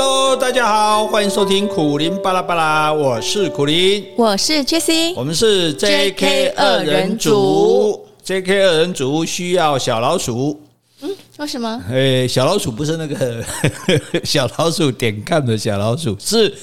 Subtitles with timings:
[0.00, 10.62] Hello，大家好，欢迎收听苦林巴拉巴拉，我是苦林，我是 Jessie，我们是 JK 二人组，JK 二人组需要小老鼠，
[11.00, 11.82] 嗯，为什么？
[11.90, 13.44] 诶，小老鼠不是那个
[14.22, 16.54] 小老鼠点看的小老鼠，是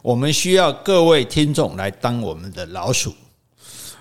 [0.00, 3.12] 我们需要各位听众来当我们的老鼠，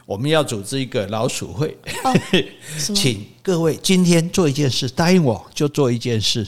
[0.06, 2.14] 我们要组织一个老鼠会，哦、
[2.94, 6.48] 请各位今天做一件事，答应我就做一件事。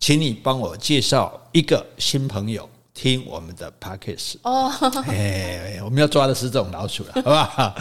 [0.00, 4.72] 请你帮我介绍一个新朋友听我们的 Podcast 哦，
[5.08, 7.74] 哎，我们要抓的是这种老鼠了，好不好？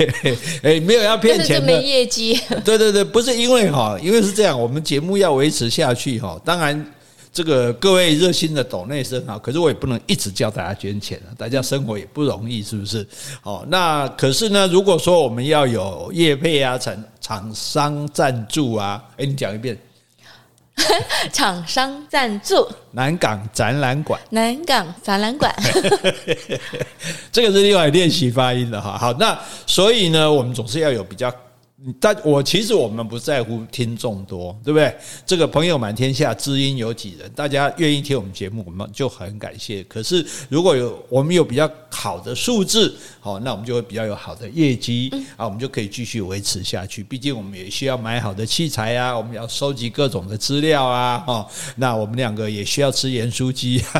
[0.64, 2.40] 哎，没有要骗钱的，没业绩。
[2.64, 6.40] 对对对，不是因为哈，因为是这样，我们节目要维持下去哈。
[6.42, 6.86] 当然，
[7.30, 13.06] 这个各位热心的抖内是很好，可是我也不能一直叫大家捐钱啊，大家生活也不容易，是不是？
[13.42, 19.78] 哦，那可是呢，如果说我们要有业配啊，厂厂商赞助啊，哎，你讲一遍。
[21.32, 25.54] 厂商赞助南港展览馆，南港展览馆，
[27.30, 28.96] 这个是另外练习发音的哈。
[28.98, 31.32] 好，那所以呢，我们总是要有比较。
[31.98, 34.94] 但我其实我们不在乎听众多，对不对？
[35.26, 37.28] 这个朋友满天下，知音有几人？
[37.34, 39.82] 大家愿意听我们节目，我们就很感谢。
[39.84, 47.02] 可是如果有我们有比较好的数字，好，那我们就会比较有好的业绩啊，我们就可以继续维持下去。
[47.02, 53.82] 毕竟我们也需要买好的器材啊，我们要收集各种的资料啊，哦，那我们两个也需要吃盐酥鸡。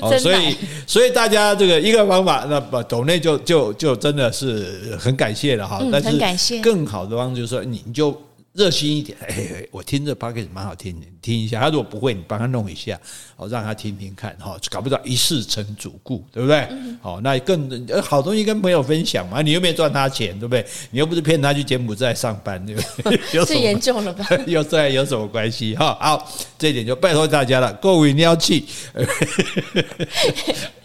[0.00, 0.56] 哦，所以
[0.86, 5.41] 所以大家这个一个方法，那不抖内就就就真的是很感谢。
[5.42, 8.16] 谢了哈，但是更好的方式就是说，你就
[8.52, 9.18] 热心一点。
[9.26, 11.58] 哎，我听这 podcast 蛮好听的，你听一下。
[11.60, 13.00] 他如果不会，你帮他弄一下，
[13.34, 14.56] 好让他听听看哈。
[14.70, 16.68] 搞不到一世成主顾，对不对？
[17.02, 17.68] 好，那更
[18.02, 19.42] 好东西跟朋友分享嘛。
[19.42, 20.64] 你又没有赚他钱，对不对？
[20.92, 23.18] 你又不是骗他去柬埔寨上班，对不对？
[23.44, 24.24] 最严重了吧？
[24.46, 25.74] 又这有什么关系？
[25.74, 27.72] 哈，好，这一点就拜托大家了。
[27.74, 28.64] 各位你要去。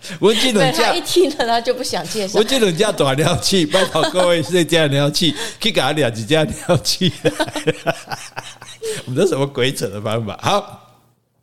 [0.20, 2.40] 我记得他一听了，他就不想介绍。
[2.40, 5.32] 我记得人家多少尿气，拜托各位是这样尿气，
[5.62, 7.12] 可以给他两几家尿气。
[9.06, 10.40] 我们这什么鬼扯的方法？
[10.42, 10.87] 好。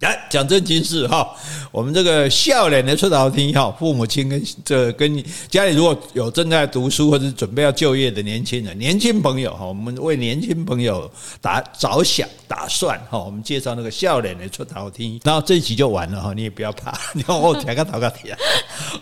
[0.05, 1.35] 来讲正经事哈，
[1.73, 11.11] 我们这个笑脸的出头天哈，父母亲跟这跟你家里如果有正在读书或者准备要就业的年轻人、年轻朋友哈，我们为年轻朋友
[11.41, 18.39] 打着想打算哈，我们介绍那个笑脸的出头天，然后这一集就完了哈，你也不要怕， 你看我讲个讨个题啊，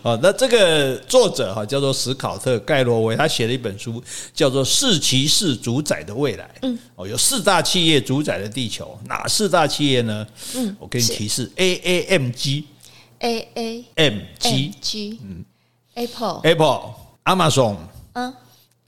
[0.03, 4.01] 哦，那这个作者哈叫做史考特盖洛维，他写了一本书
[4.33, 10.25] 叫做《四骑士主宰的未来》，嗯，哦，有四大企业主宰的地球，哪四大企业呢？
[10.55, 10.73] 嗯。
[10.93, 15.43] 给你提示，A A M G，A A M G G，嗯
[15.95, 17.77] ，Apple，Apple，Amazon，
[18.13, 18.31] 嗯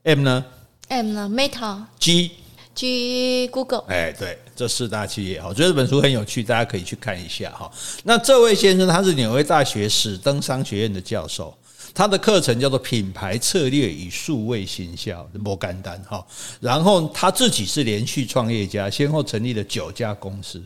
[0.04, 0.46] ，M 呢
[0.90, 2.32] ？M 呢？Meta，G
[2.76, 7.72] G Google，哎，对，这四大企业哈，我觉得这本书很有趣，大家可以去看一下哈。
[8.04, 11.58] 那这位先生他是纽约大学史登商学院的教授，
[11.96, 16.24] 他的课程叫做品牌策略与数位行销，摩干丹哈。
[16.60, 20.64] 然后他自己是连续创业家，先后成立了九家公司。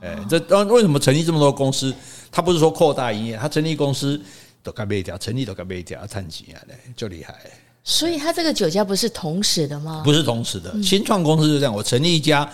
[0.00, 1.94] 哎，这当为什么成立这么多公司？
[2.30, 4.20] 他不是说扩大营业，他成立公司
[4.62, 6.60] 都干别家，成立都干别家，赚钱啊，
[6.96, 7.34] 就厉害。
[7.82, 10.02] 所以他这个九家不是同时的吗？
[10.04, 12.48] 不是同时的，新创公司就这样，我成立一家。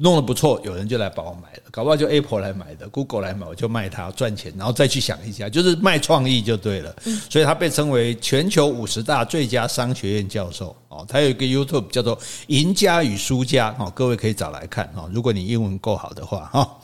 [0.00, 6.94] 弄得不错，有人就来帮我买了，搞不好就 Apple 来买的，Google 来买，我就卖它赚钱，然后再去想一下，就是卖创意就对了。
[7.28, 11.04] 所以他被称为全球五十大最佳商学院教授哦。
[11.08, 12.16] 他有一个 YouTube 叫做
[12.46, 15.10] 《赢家与输家》哦，各位可以找来看哦。
[15.12, 16.78] 如果你英文够好的话哈。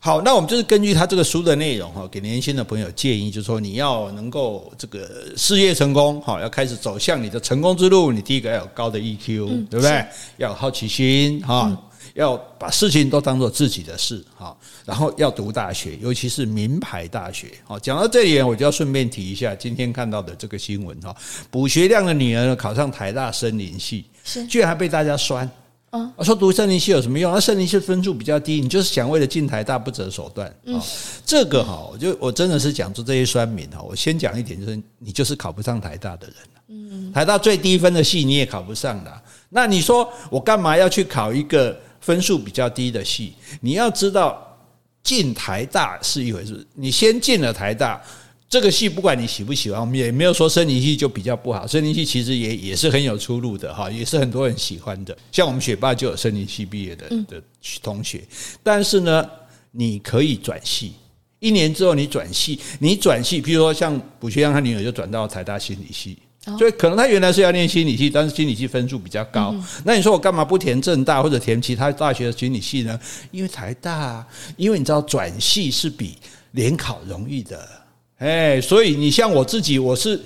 [0.00, 10.06] 好，那我们就是根据他这个书的内容哈，给年轻的朋友建议，就是说你要能够这个事业成功哈，要开始走向你的成功之路，你第一个要有高的 EQ，对不对？
[10.36, 11.76] 要有好奇心哈。
[12.18, 17.46] 要把事情都当做自己的事哈，然后要读大学，尤其是名牌大学。
[17.64, 21.14] 好，讲到这里，我就要顺便提一下今天看到的这个新闻哈，
[21.48, 25.48] 卜学亮的女儿考上台大森林系，是居然还被大家酸。
[25.90, 27.32] 嗯，我说读森林系有什么用？
[27.32, 30.52] 那森林系分数比较低，你就是想为了进台大不择手段。
[30.64, 30.80] 嗯，
[31.24, 33.80] 这个哈，我就我真的是讲出这些酸民哈。
[33.80, 36.36] 我先讲一点，就是你就是考不上台大的人。
[36.66, 41.78] 嗯，台大最低分的系你也考不上的，那你说我干嘛要去考一个？
[42.08, 44.58] 分数比较低的系，你要知道
[45.02, 46.66] 进台大是一回事。
[46.74, 48.02] 你先进了台大
[48.48, 51.66] 这个系，不管你喜不喜欢，我们也没有说森林系就比较不好。
[51.66, 55.14] 森林系其实也也是很有出路的哈，也是很多人喜欢的。
[55.30, 57.42] 像我们学霸就有森林系毕业的的
[57.82, 58.24] 同学，
[58.62, 59.28] 但是呢，
[59.70, 60.94] 你可以转系，
[61.40, 66.16] 一年之后你转系，你转系，譬如说像卜学亮他女儿就转到台大心理系。
[66.56, 69.54] 所以可能他原来是要念心理系，但是心理系分数比较高。
[69.84, 72.98] 那你说我干嘛不填政大或者填其他大学的心理系呢？
[73.30, 74.26] 因为台大，
[74.56, 76.16] 因为你知道转系是比
[76.52, 77.68] 联考容易的，
[78.16, 80.18] 哎，所以你像我自己，我是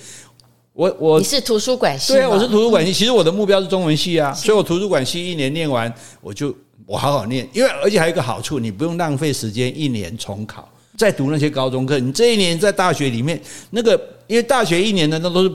[0.75, 2.93] 我我你是图书馆系，对啊，我是图书馆系。
[2.93, 6.55] 其实我的目标是中文系啊，所以我图书馆系一年念完，我就
[6.87, 11.99] 我好好念，因为而且还有一个好处，你不用浪费时间一年重考，再读那些高中课。
[11.99, 15.53] 你这一年在大学里面那个，因为大学一年的那都是。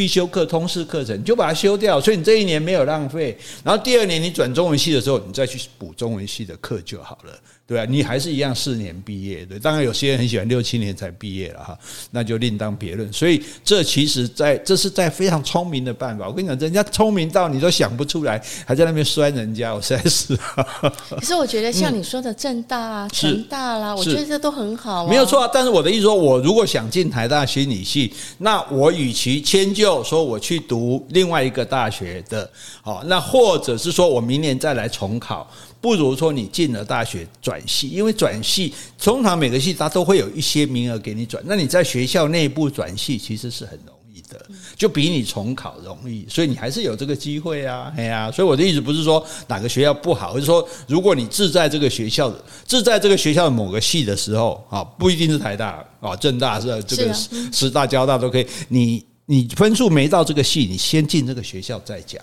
[0.00, 3.36] 必修课、通识课程，你就把它修掉，所以你这一年没有浪费。
[3.62, 7.38] 然后第二年你转中文系的时候，你再去补中文系的课就好了。
[7.70, 9.46] 对啊，你还是一样四年毕业。
[9.46, 11.78] 对，当然有些人很喜欢六七年才毕业了哈，
[12.10, 13.12] 那就另当别论。
[13.12, 16.26] 所以这其实在这是在非常聪明的办法。
[16.26, 20.36] 我跟你讲，人家聪明到你都想不出来，还在那边酸人家，我实在是。
[21.14, 25.06] 可是我觉得像你说的正大啊、成大啦，我觉得这都很好。
[25.06, 32.50] 没有错啊，但是我的意思说，我如果想进台大心理系，那我与其迁就说我去读另外一个大学的，
[32.82, 35.48] 好，那或者是说我明年再来重考。
[35.80, 44.44] 不如说你进了大学转系，因为转系通常每个系它都会有一些名额给你转，那你在学校内部转系其实是很容易的，
[44.76, 62.22] 就比你重考容易，所以你还是有这个机会啊，哎呀，所以我的意思不是说哪个学校不好，而是说如果你志在这个学校的志在这个学校的某个系的时候啊，不一定是台大啊，政大是这个师大、交大都可以，你你分数没到这个系，你先进这个学校再讲。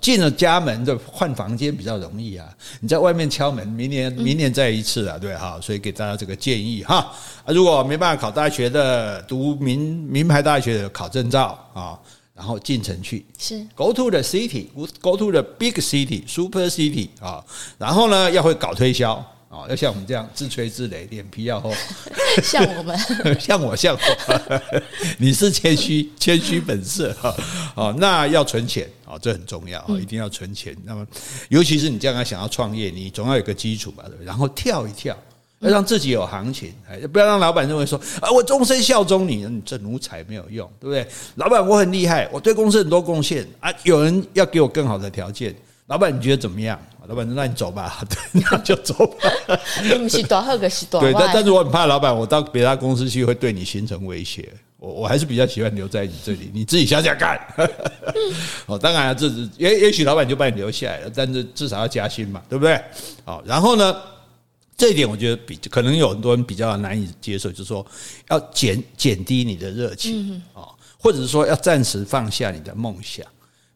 [0.00, 2.48] 进了家门就换房间比较容易啊！
[2.80, 6.96] 你在外面敲门，明年明年再一次啊，对哈，所以给大家这个建议哈。
[7.44, 11.98] 啊，如果没办法考大学的，读名名牌大学的考证照啊，
[12.34, 17.44] 然后进城去是 go to the city，go to the big city，super city 啊，
[17.76, 19.22] 然后呢要会搞推销。
[19.52, 21.70] 哦，要像我们这样自吹自擂，脸皮要厚。
[22.42, 22.98] 像我们，
[23.38, 24.60] 像我，像我，
[25.18, 27.34] 你是谦虚，谦虚本色哈。
[27.76, 30.74] 哦，那要存钱哦，这很重要啊，一定要存钱。
[30.86, 31.06] 那么，
[31.50, 34.24] 尤其是你将来想要创业，你总要有个基础吧，对不对？
[34.24, 35.14] 然后跳一跳，
[35.58, 41.06] 要让自己有行情，哎，不要让老板认为说啊，我终身效忠你，你这奴才没有用，对不对？
[41.34, 45.54] 老板，我很厉害，我对公司很多贡献啊，有人要给我更好的条件，
[45.88, 46.80] 老板，你觉得怎么样？
[47.08, 48.02] 老板，那你走吧，
[48.32, 49.30] 那就走吧。
[50.00, 54.52] 你是多好个是多对，但但是我很怕老板，我到别家公司去会对你形成威胁。
[54.78, 57.40] 我我还是比较喜欢留在你这里， 你自己想想看。
[58.66, 62.80] 哦，当然了，这是也也许老板就把你留下来了，但是至少要加薪嘛，对不对？
[63.24, 63.96] 好，然后呢，
[64.76, 67.84] 这一点我觉得比可能有很多人比较难以接受，就是说
[68.28, 70.66] 要减减低你的热情啊，
[70.98, 73.24] 或者是说要暂时放下你的梦想，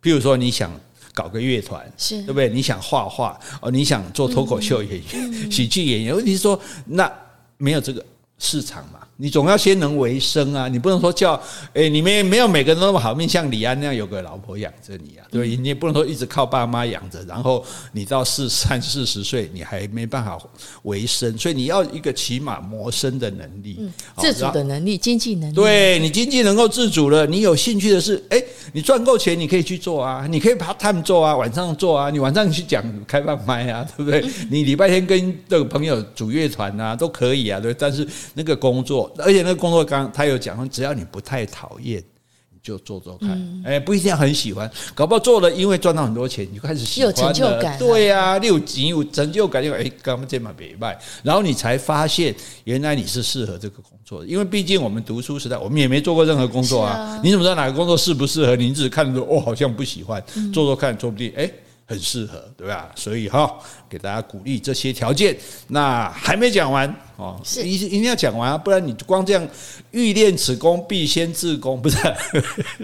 [0.02, 0.70] 譬如说你想。
[1.16, 2.50] 搞个乐团，是对不对？
[2.50, 7.10] 你想画画哦，你想做脱口秀演员、 喜剧演员，问题是说那
[7.56, 8.04] 没有这个
[8.38, 9.00] 市场嘛。
[9.18, 10.68] 你总要先能为生啊！
[10.68, 11.40] 你不能说叫
[11.72, 15.56] 诶，你们没有每个人都那么好命，像李安那样有个老婆养着你啊，对？
[15.56, 20.38] 你也不能说一直靠爸妈养着，然后你到四三四十岁你还没办法
[20.82, 25.54] 为生，所以你要一个起码谋生的能力，自主的能力、经济能力。
[25.54, 28.44] 对，你经济能够自主了，你有兴趣的是，诶，
[28.74, 34.22] 你赚够钱你可以去做啊，你可以 part time 做啊，晚上做啊，你晚上去讲开放麦啊，对不对？
[34.50, 37.72] 你礼拜天跟这个朋友组乐团啊，都可以啊，对。
[37.72, 39.12] 但是那个工作。
[39.18, 42.02] 而且那个工作刚他有讲，只要你不太讨厌，
[42.50, 43.62] 你就做做看。
[43.64, 47.16] 哎，不一定要很喜欢，搞不好做了，因为赚到很多钱，你就开始喜欢了。
[47.16, 50.98] 有成就感，对呀，你有钱有成就感，就哎，干嘛这么别卖？
[51.22, 54.26] 然后你才发现，原来你是适合这个工作的。
[54.26, 57.20] 因为毕竟我们读书时代，我们也没做过任何工作啊。
[57.22, 58.66] 你怎么知道哪个工作适不适合你？
[58.66, 61.50] 你只是看着哦，好像不喜欢，做做看，说不定哎。
[61.86, 62.90] 很适合，对吧？
[62.96, 65.36] 所以哈，给大家鼓励这些条件。
[65.68, 69.48] 那还没讲完哦，是一一定要讲完啊，不然你光这样
[69.92, 71.96] 欲练此功，必先自宫， 不是？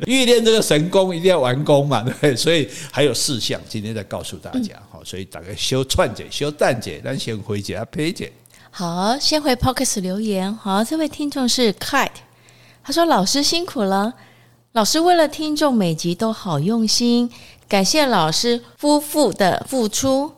[0.07, 2.37] 欲练这个神功，一定要完工嘛，对 不对？
[2.37, 4.81] 所以还有四项，今天再告诉大家。
[4.89, 8.33] 好，所以大概修串解、修蛋解，咱先回解、啊，配解。
[8.71, 10.55] 好，先回 Podcast 留言。
[10.55, 12.09] 好，这位听众是 Kite，
[12.85, 14.15] 他说：“老师辛苦了，
[14.73, 17.29] 老师为了听众每集都好用心。”
[17.73, 20.31] 感谢老师夫妇的付出，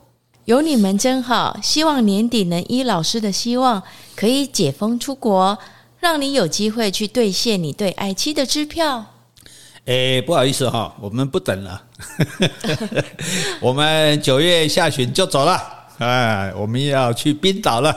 [0.45, 1.59] 有你们真好。
[1.61, 3.83] 希望年底能依老师的希望，
[4.15, 5.57] 可以解封出国，
[5.99, 9.07] 让你有机会去兑现你对爱妻的支票。
[9.83, 11.83] 诶，不好意思哈，我们不等了，
[13.59, 15.84] 我们九月下旬就走了。
[15.97, 17.95] 哎，我们要去冰岛了。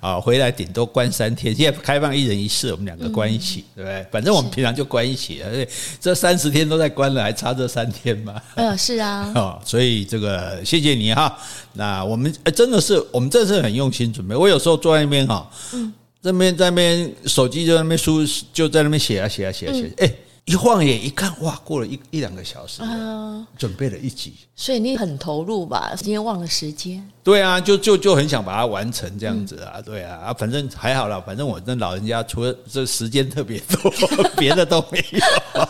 [0.00, 4.06] 啊，回来顶多关三天，现在开放一人一室，我们两个关一起，对不对？
[4.10, 5.68] 反正我们平常就关一起，而且
[6.00, 8.40] 这三十天都在关了，还差这三天吗？
[8.54, 9.30] 嗯，是啊。
[9.36, 11.38] 哦，所以这个谢谢你哈。
[11.74, 14.34] 那我们真的是，我们真的是很用心准备。
[14.34, 15.92] 我有时候坐在那边哈，嗯，
[16.22, 20.10] 这边在那边手机就在那边输就在那边写啊写啊写啊写，哎。
[20.50, 25.92] 一晃眼一看，哇，过了一一两个小时，啊，准备了一集，所以你很投入吧？
[25.96, 27.08] 今天忘了时间。
[27.22, 33.92] 对啊，就就就很想把它完成这样子啊，对啊，啊，反正还好啦，反正我那老人家除了这时间特别多，
[34.36, 35.68] 别的都没有，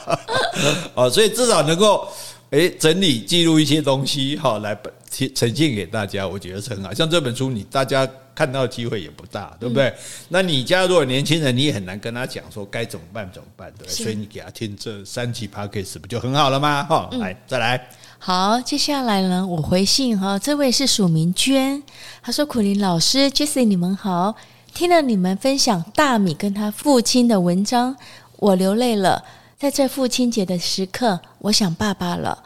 [0.96, 2.08] 哦，所以至少能够。
[2.50, 4.76] 哎，整理记录一些东西，好来
[5.09, 6.92] 呈呈现给大家，我觉得是很好。
[6.92, 9.87] 像这本书，你大家看到机会也不大，对不对？
[9.87, 9.95] 嗯、
[10.30, 14.04] 那你家如果年轻人，你也很难跟他讲说该怎么办怎么办，对不对？
[14.04, 16.83] 所以你给他听这三集 Podcast 不就很好了吗？
[16.83, 17.88] 哈、嗯，来再来。
[18.19, 21.80] 好，接下来呢，我回信哈，这位是署名娟，
[22.21, 24.35] 他说：“苦林老师，Jessie，你们好，
[24.75, 27.97] 听了你们分享大米跟他父亲的文章，
[28.38, 29.25] 我流泪了。”
[29.60, 32.42] 在这父亲节的时刻，我想爸爸了。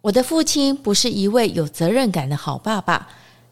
[0.00, 3.06] 我的父亲不是一位有责任感的好爸爸。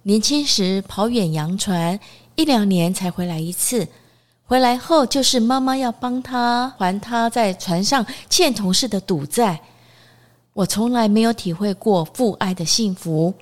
[0.04, 2.00] 年轻时跑远洋船，
[2.36, 3.86] 一两年才回来一次。
[4.46, 9.60] 回来后就是妈妈要帮他还他在船上欠同事的赌债。
[10.54, 13.34] 我从来没有体会过父爱的幸福。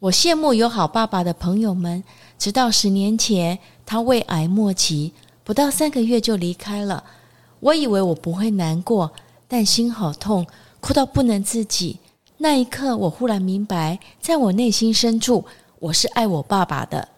[0.00, 2.04] 我羡慕有好爸爸的朋友们。
[2.38, 7.02] 直到十年前，他胃癌末期，不到三个月就离开了。
[7.60, 9.10] 我以为我不会难过，
[9.46, 10.46] 但心好痛，
[10.80, 11.98] 哭到不能自己。
[12.38, 15.44] 那一刻，我忽然明白，在我内心深处，
[15.80, 17.08] 我是爱我爸爸的，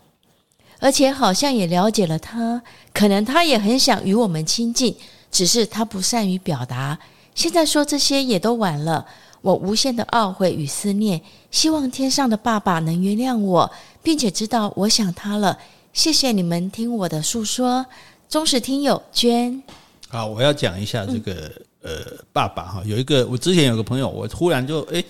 [0.79, 2.63] 而且好像也了解了他。
[2.95, 4.97] 可能他也很想与我们亲近，
[5.31, 6.99] 只是他不善于表达。
[7.35, 9.07] 现在说这些也都晚了。
[9.43, 11.21] 我无限的懊悔与思念，
[11.51, 13.71] 希望天上的爸爸能原谅我，
[14.03, 15.59] 并且知道我想他了。
[15.93, 17.87] 谢谢你们听我的诉说，
[18.29, 19.63] 忠实听友娟。
[20.11, 21.51] 好，我要讲一下这个、
[21.83, 25.05] 嗯、呃，爸爸哈，有一个我之前有个朋友，我忽然就诶，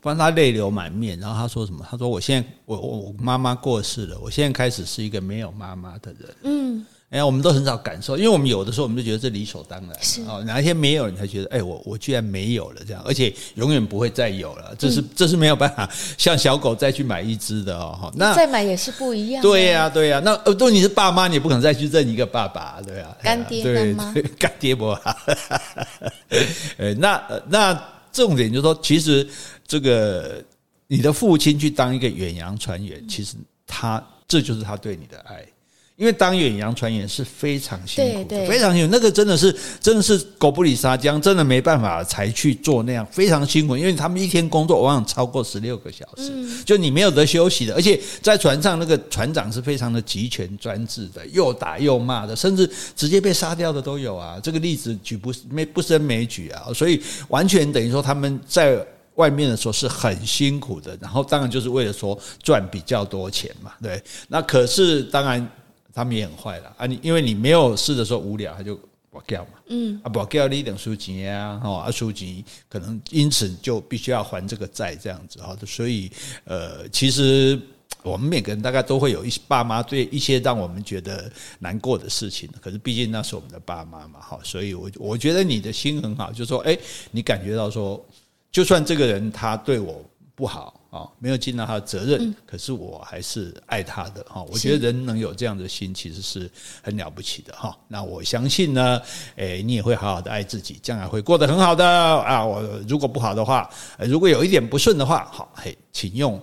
[0.00, 1.84] 帮他泪流满面，然后他说什么？
[1.90, 6.34] 他说我现在我我我妈妈过世了，我现在开始是一个没有妈妈的人。
[6.44, 6.86] 嗯。
[7.10, 9.96] 哎呀，我们都很少感受，因为我们有的时候我们就觉得这理所当然。
[10.02, 18.12] 是哦，哪一天没有，你才觉得，哎，我我居然没有了这样，而且永远不会再有了，这是、嗯、这是没有办法 像小狗再去买一只的哦。
[18.16, 19.40] 那再买也是不一样。
[19.40, 20.22] 对呀、啊，对呀、啊。
[20.24, 23.16] 那呃，如果你是爸妈，你也不可能再去认一个爸爸，对啊。
[23.22, 25.16] 干爹干妈， 干爹不好。
[26.78, 27.82] 哎，那那
[28.12, 29.24] 重点就是说，其实
[29.64, 30.42] 这个
[30.88, 33.36] 你的父亲去当一个远洋船员，其实
[33.68, 35.44] 他这就是他对你的爱。
[35.96, 38.90] 因为当远洋船员是非常辛苦的，对对，非常辛苦。
[38.90, 43.76] 那个真的是，真的是狗不理沙浆，真的没办法才去做那样，非常辛苦。
[43.76, 47.72] 因为他们一天工作往往超过十六个小时，就你没有得休息的。
[47.74, 54.40] 而且在船上，那个船长是非常的集权专制的，又打又骂的，甚至直接被杀掉的都有啊。
[54.42, 56.72] 这个例子举不没不胜枚举啊。
[56.74, 58.84] 所以完全等于说他们在
[59.14, 63.70] 外面的时候是很辛苦的，然后当然就是为了说赚比较多钱嘛。
[63.80, 65.48] 对，那可是当然。
[65.94, 66.86] 他们也很坏了啊！
[66.86, 68.74] 你因为你没有事的时候无聊，他就
[69.10, 75.56] 不叫嘛，嗯啊，不叫你等书籍啊，哦啊书籍，可能因此就必须要还这个债，这样子哈。
[75.64, 76.10] 所以
[76.44, 77.56] 呃，其实
[78.02, 84.38] 我们每个人大概都会有一些爸妈对一些让我们觉得难过的事情，可是毕竟那是我们的爸妈嘛，哈。
[84.42, 86.76] 所以我我觉得你的心很好，就是说，哎，
[87.12, 88.04] 你感觉到说，
[88.50, 90.80] 就算这个人他对我不好。
[90.94, 94.44] 哦，没有尽到他的责任，嗯，可是我还是爱他的哈。
[94.44, 96.48] 我觉得人能有这样的心，其实是
[96.80, 97.76] 很了不起的哈。
[97.88, 99.02] 那我相信呢，
[99.34, 102.46] 诶，你也会好好的爱自己，将来会过得很好的啊。
[102.46, 106.40] 我如果不好的话，如果有一点不顺的话，好，嘿，请用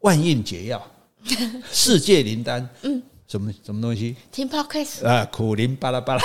[0.00, 0.84] 万应解药，
[1.70, 3.00] 世界灵丹，嗯。
[3.26, 4.14] 什么什么东西？
[4.30, 6.22] 听 podcast 啊，苦苓巴拉巴拉，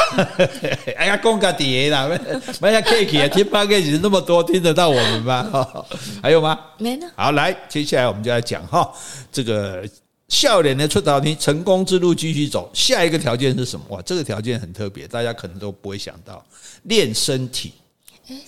[0.98, 2.08] 哎呀，讲个底啦，
[2.60, 5.86] 买下 cake 啊，听 podcast 那么多，听得到我们吗？
[6.22, 6.60] 还有吗？
[6.78, 7.08] 没呢。
[7.16, 8.92] 好，来，接下来我们就来讲哈，
[9.32, 9.88] 这个
[10.28, 12.70] 笑脸的出道题，成功之路继续走。
[12.74, 13.86] 下一个条件是什么？
[13.90, 16.46] 哇，这个条件很特别，大家可能都不会想到，
[16.84, 17.74] 练身体。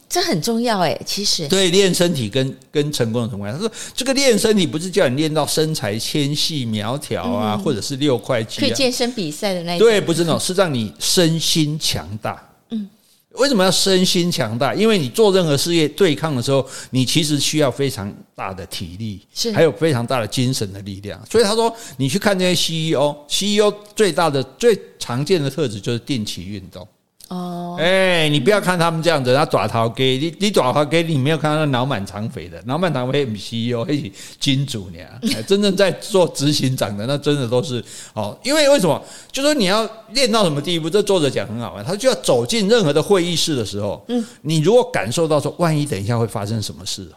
[0.09, 3.59] 这很重要哎，其实对练身体跟跟成功有什么关系？
[3.59, 9.79] 他说这个练身体不是叫你练到身材纤细苗条啊，或者是六块肌，去健身比赛的那种。
[9.79, 12.41] 对，不是那种，是让你身心强大。
[12.69, 12.89] 嗯，
[13.33, 14.73] 为什么要身心强大？
[14.73, 21.19] 因为你做任何事业对抗的时候，你其实需要非常大的体力，是还有非常大的精神的力量。
[21.29, 26.87] 所以他说，你去看那些 CEO，CEO 最大的最常见的特质就是定期运动。
[27.31, 34.99] 哦，哎，你不要看他们这样子，他爪头给你，你爪头给你，没有看到那脑满肠肥的，脑满肠肥 CEO，还是金主呢？
[35.47, 37.81] 真正在做执行长的，那真的都是
[38.13, 38.37] 哦。
[38.43, 39.01] 因为为什么？
[39.31, 40.89] 就说你要练到什么地步？
[40.89, 47.07] 这作者讲很好玩，他就要走进任何的会议室的时候，嗯，你如果感受到说，万一等一下会发生什么事，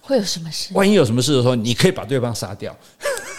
[0.00, 0.68] 会有什么事？
[0.74, 2.72] 万一有什么事的时候，你可以把对方杀掉。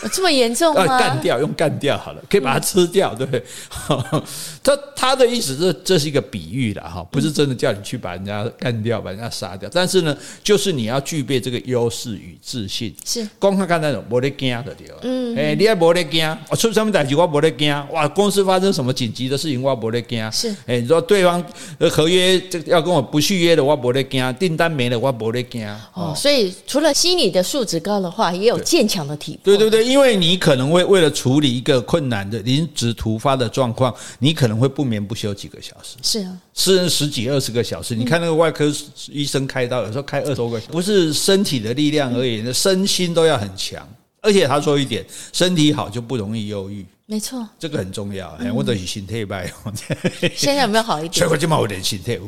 [0.13, 0.85] 这么严重吗？
[0.99, 3.43] 干掉，用干掉好了，可以把它吃掉，对不对？
[4.63, 9.69] 他他的意思是，这是一个比喻的哈，不是真的叫你去把人家干掉，把人家杀掉。
[9.73, 12.93] 但是呢，就是你要具备这个优势与自信。
[13.05, 14.95] 是，光看看那种没得惊的对吧？
[15.03, 17.73] 嗯，哎，你还没得惊，我出什么代志我没得惊。
[17.91, 20.31] 哇，公司发生什么紧急的事情我没得惊。
[20.31, 21.43] 是，哎，你说对方
[21.89, 25.67] 合约这要跟我不续约的我没得惊，订单没了我没得惊。
[25.93, 29.55] 哦，所以除了心理的素质高的话，也有坚强的体魄。
[29.55, 35.95] 对对对，因为你可能会为了处理一个困难的临时突发的状况，你可能会不眠不休几个小时。
[36.03, 37.95] 是啊，是十几二十个小时。
[37.95, 38.71] 你看那个外科
[39.07, 43.87] 医生开刀，有时候开二十多个小时，不是身体的力量而已，那身心都要很强。
[44.21, 46.85] 而且他说一点，身体好就不容易忧郁。
[47.05, 48.27] 没错，这个很重要。
[48.39, 49.49] 哎，我的心态败。
[50.35, 51.13] 现在有没有好一点？
[51.13, 52.19] 所以我就冒有点心态。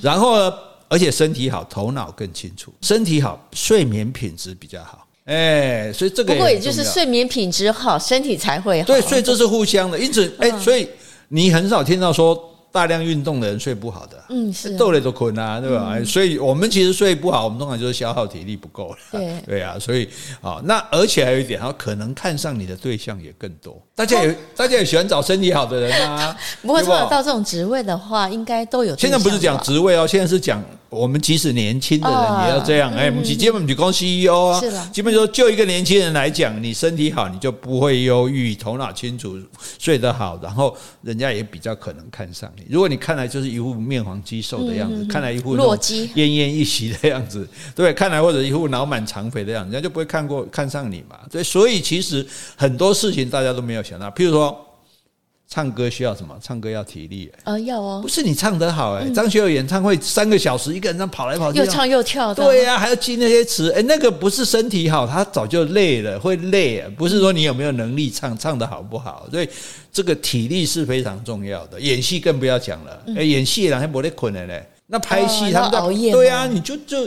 [0.00, 0.54] 然后呢，
[0.88, 2.72] 而且身体好，头脑更清楚。
[2.82, 5.04] 身体好，睡眠品质比较好。
[5.24, 8.86] 哎，所以这个不过也就是睡眠品质好，身体才会好。
[8.86, 9.98] 对，所以这是互相的。
[9.98, 10.88] 因此，哎，所以
[11.28, 12.48] 你很少听到说。
[12.72, 15.90] 大量运动的人睡不好的，嗯，是豆类都困啊，对吧？
[15.94, 18.96] 嗯、所以我们其实睡不好，我们通常就是消耗体力不够了。
[19.10, 20.08] 对对啊，所以
[20.40, 23.78] 啊，那而且还有一点，哈，可能看上你的对象也更多。
[23.94, 26.34] 大家也、哦、大家也喜欢找身体好的人啊。
[26.62, 28.96] 不过，到这种职位的话，应该都有。
[28.96, 30.64] 现在不是讲职位哦，现在是讲。
[30.92, 34.60] 我们即使年轻的人也要这样，哎，我们基本就讲 CEO 啊，
[34.92, 39.40] 基本说就一个年轻人来讲，你身体好，你就不会忧郁，头脑清楚，
[39.78, 42.64] 睡得好，然后人家也比较可能看上你。
[42.68, 51.16] 如果你看来就是一副面黄肌瘦的样子，看来一副弱鸡奄奄一息的样子，对，看来或者一副脑满肠肥的样子，人家就不会看过看上你嘛。
[51.30, 54.68] 对，所以其实很多事情大家都没有想到，譬如说。
[55.52, 56.34] 唱歌需要什么？
[56.40, 58.00] 唱歌要体力，欸，呃，要哦。
[58.00, 62.42] 不是你唱得好，哎，张学友演唱会三个小时，一个人这样跑来跑去，又唱又跳的。
[62.42, 66.82] 对呀，还要记那些词，哎，那个不是身体好，他早就累了，会累。
[66.96, 69.28] 不是说你有没有能力唱，唱得好不好？
[69.30, 69.48] 所以
[69.92, 71.78] 这个体力是非常重要的。
[71.78, 77.06] 演戏更不要讲了，哎，演戏人还没得困的嘞，那拍戏他们熬夜，对呀，你就就。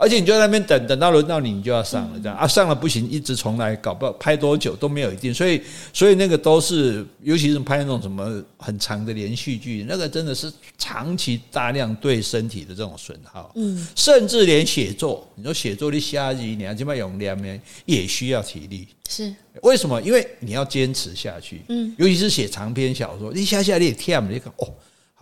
[0.00, 2.34] 而且你就在那边等，等到轮到你，你就要上了，这样。
[2.34, 5.60] 啊，上了不行，一直重来，搞不好拍多久都没有一定，所以，
[5.92, 19.30] 所以那个都是，尤其是拍那种什么很长的连续剧，那个真的是长期大量对身体的这种损耗，嗯，甚至连写作，你说写作的下集，你要这么用两面，也需要体力，是。
[19.60, 20.00] 为什么？
[20.00, 24.72] 因为你要坚持下去，嗯，尤其是写长篇小说，你下下你也跳，你看哦。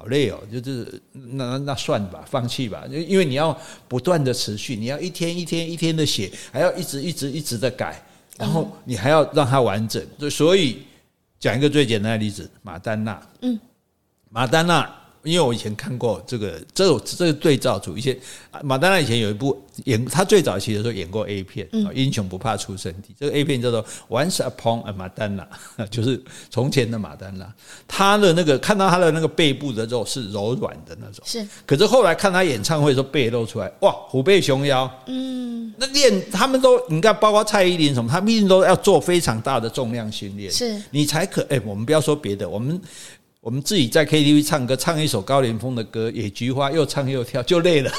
[0.01, 3.59] 好累哦，就是那那算吧，放弃吧，因为你要
[3.89, 8.01] 不断的持续，你要一天一天一天的写，还要一直一直一直的改，
[8.37, 10.01] 然后你还要让它完整。
[10.31, 10.85] 所以
[11.41, 13.59] 讲一个最简单的例子，马丹娜，嗯，
[14.31, 14.89] 马丹娜。
[15.29, 18.19] 因为我以前看过这个，这个这个对照组，一些
[18.63, 23.13] 马丹娜以前有一部演，他最早期的时候演过 A 片，《英雄不怕出身体》。
[23.19, 25.47] 这个 A 片叫做《Once Upon a Madonna》，
[25.91, 27.53] 就是从前的马丹娜。
[27.87, 31.47] 他的那个看到他的那个背部的肉是柔软的那种，是。
[31.67, 34.91] 可是后来看他演唱会的时候，背露出来，哇，虎背熊腰。
[35.07, 41.47] 嗯，那练他们都，你看，包括蔡依林什么，他们一定都要做非常大的重量训练，是你才可。
[41.49, 42.81] 哎，我们不要说别的，我们。
[43.41, 47.91] 我们自己在 KTV 唱歌，唱一首高凌风的歌《野菊花》，又唱又跳，就累了。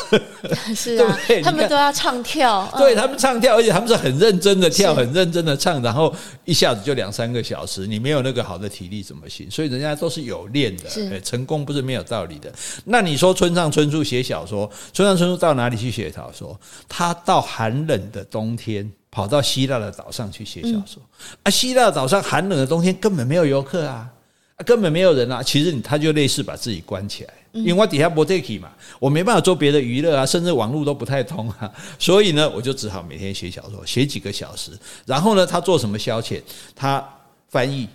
[0.75, 9.49] 是啊， 对对 他们都要唱跳，对他们唱跳，而且他们是很认真的跳，很认真的唱，然后一下子就两三个小时，你没有那个好的体力怎么行？
[9.49, 12.53] 所以人家都是有练的，是成功不是没有道理的。
[12.83, 16.59] 那你说村上春树写小说，村上春树到哪里去写小说？
[16.89, 21.01] 他到寒冷的冬天，跑到希腊的岛上去写小说。
[21.43, 24.05] 啊，希腊岛上寒冷的冬天根本没有游客啊。
[24.65, 25.41] 根本没有人啊！
[25.41, 28.69] 其实他就类似把自己关起来，因为我底下不得起嘛，
[28.99, 34.71] 我没办法做别的娱乐啊，甚至网络都不太通啊，所以呢，我就只好每天写小说，写几个小时。
[35.05, 36.41] 然后呢，他做什么消遣？
[36.75, 37.01] 他
[37.47, 37.87] 翻译，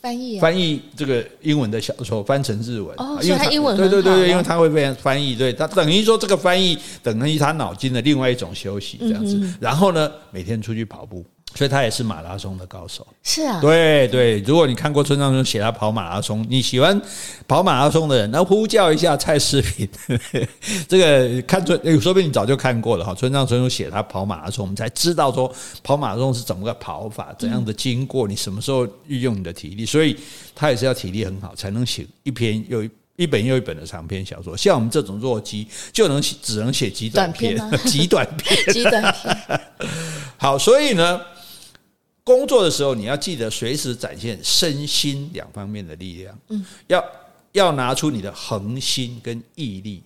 [0.00, 2.94] 翻译，翻译这个英文的小说，翻成日文。
[2.98, 9.52] 哦，因为他英文对对对对，因为他会被翻译，对他等于说这个翻译等于他脑筋的另外一种休息这样子。
[9.60, 11.24] 然后呢，每天出去跑步。
[11.58, 14.38] 所以他也是马拉松的高手，是啊，对对。
[14.42, 17.02] 如果你看过村上春写他跑马拉松，你喜欢
[17.48, 19.88] 跑马拉松的人，那呼叫一下蔡世平。
[20.86, 23.12] 这个看村，说不定你早就看过了哈。
[23.12, 29.84] 村上春树写他跑马拉松，我们才知道说跑马拉松是怎么个跑法，怎样的经过，你什么时候运用你的体力。
[29.84, 30.16] 所以
[30.54, 34.56] 他也是要体力很好，才能写一篇又一一本又一本的长篇小说。
[34.56, 39.60] 像我们这种弱鸡，就能写只能写 极短篇，极短篇，极短篇。
[40.36, 41.20] 好，所以呢。
[42.28, 46.38] 工作的时候，你要记得随时展现身心两方面的力量。
[46.48, 47.02] 嗯，要
[47.52, 50.02] 要拿出你的恒心跟毅力。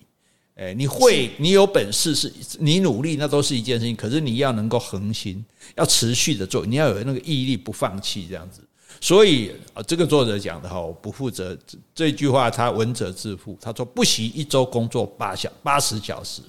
[0.55, 3.93] 哎，你会，你有本事是，你努力那都是一件事情。
[3.93, 5.43] 可是你要能够恒心，
[5.75, 8.61] 要持续的做，你要有那个毅力，不放弃这样子。
[9.01, 11.57] 所以啊，这个作者讲的哈，我不负责
[11.93, 13.57] 这句话，他文者自负。
[13.59, 16.41] 他说不惜一周工作八小八十小时。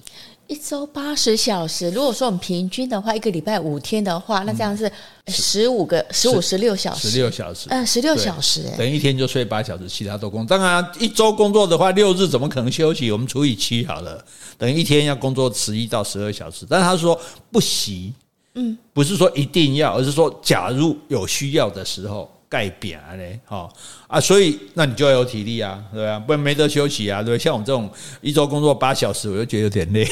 [0.47, 4.91] 一周八十小时，如果说我们平均的话，一个礼拜五天的话，那这样是
[5.27, 10.55] 十五个十五十六小时，十六小时，嗯，十六小时，等于一天就睡八小时，其他都工作。
[10.57, 13.11] 当然，一周工作的话，六日怎么可能休息？
[13.11, 14.23] 我们除以七好了，
[14.57, 16.65] 等于一天要工作十一到十二小时。
[16.69, 17.19] 但是他说
[17.51, 18.13] 不行，
[18.53, 22.29] 嗯，不是说一定要，而是说假如有需要的时候。
[22.47, 23.67] 盖扁嘞，哈
[24.07, 26.19] 啊，所以那你就要有体力啊，对吧？
[26.19, 27.37] 不然没得休息啊，对。
[27.37, 27.89] 像我们这种
[28.21, 30.07] 一周工作八小时，我就觉得有点累。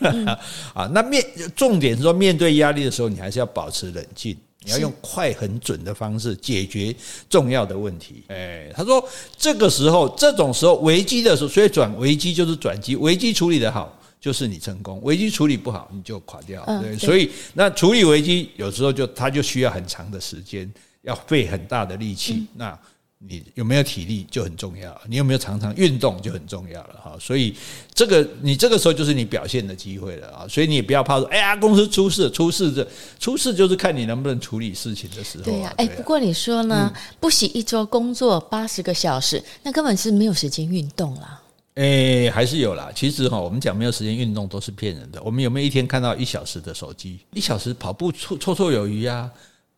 [0.74, 6.94] 啊，那面重点是说，面对压力的时候，你还是要保持冷静，你要用快很准的方式解决
[7.28, 8.24] 重要的问题。
[8.28, 9.02] 哎，他说
[9.38, 16.62] 这个时候，这种时候危机的时候，所以转危机就是转机，危机处理得好就是你成功，危机处理不好你就垮掉。
[16.82, 20.70] 对，所以那处理危机有时候就它就需要很长的时间。
[21.02, 22.78] 要费很大的力气，那
[23.22, 27.14] 你有没有体力就很重要，你有没有常常运动就很重要了哈。
[27.20, 27.54] 所以
[27.92, 30.48] 这个你这个时候就是你表现的机会了啊。
[30.48, 32.86] 所以你也不要怕说，哎呀，公司出事，出事这
[33.18, 35.44] 出事就是看你能不能处理事情的时候。
[35.44, 41.42] 对呀，哎，不过你说呢，不惜一周工作八十个小时，那根本是没有时间运动啦。
[41.74, 42.90] 哎，还是有啦。
[42.94, 45.22] 其实哈，我们讲没有时间运动都是骗人的。
[45.22, 47.20] 我们有没有一天看到一小时的手机？
[47.34, 49.30] 一小时跑步绰绰绰有余啊。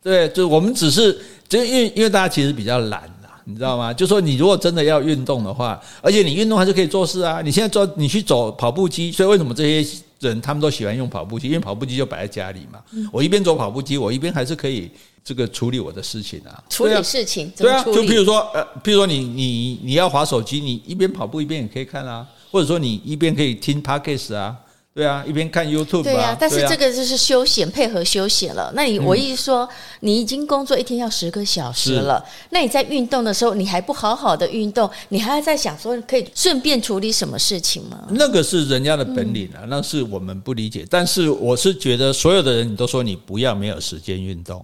[0.03, 1.17] 对，就我们只是，
[1.49, 3.95] 就因为因为大家其实比较懒啦，你知道吗？
[3.95, 7.41] 就说你如果真的要运动的话，而且你运动还是可以做事啊。
[7.41, 11.47] 你现在做，你去走跑步机，所以为什么这些人他们都喜欢用跑步机？
[11.47, 12.81] 因为跑步机就摆在家里嘛。
[13.13, 14.91] 我一边走跑步机，我一边还是可以
[15.25, 16.63] 这个处理我的事情啊。
[16.69, 24.57] 处理事情，对啊，就譬如说，呃，譬如说你你你要划手机，你一边跑步一边也可以看啊，或者说你一边可以听 Podcast 啊。
[24.95, 26.03] 对啊，一边看 YouTube。
[26.03, 28.71] 对啊，但是这个就是休闲配合休闲了。
[28.75, 29.67] 那你我意思说，
[30.01, 38.07] 你已经工作一天要十个小时了，那你在运动的时候，你还不好好的运动，你还要在想说可以顺便处理什么事情吗？
[38.11, 40.87] 那个是人家的本领啊，那是我们不理解。
[40.91, 44.63] 但是我是觉得，所有的人你都说你不要没有时间运动，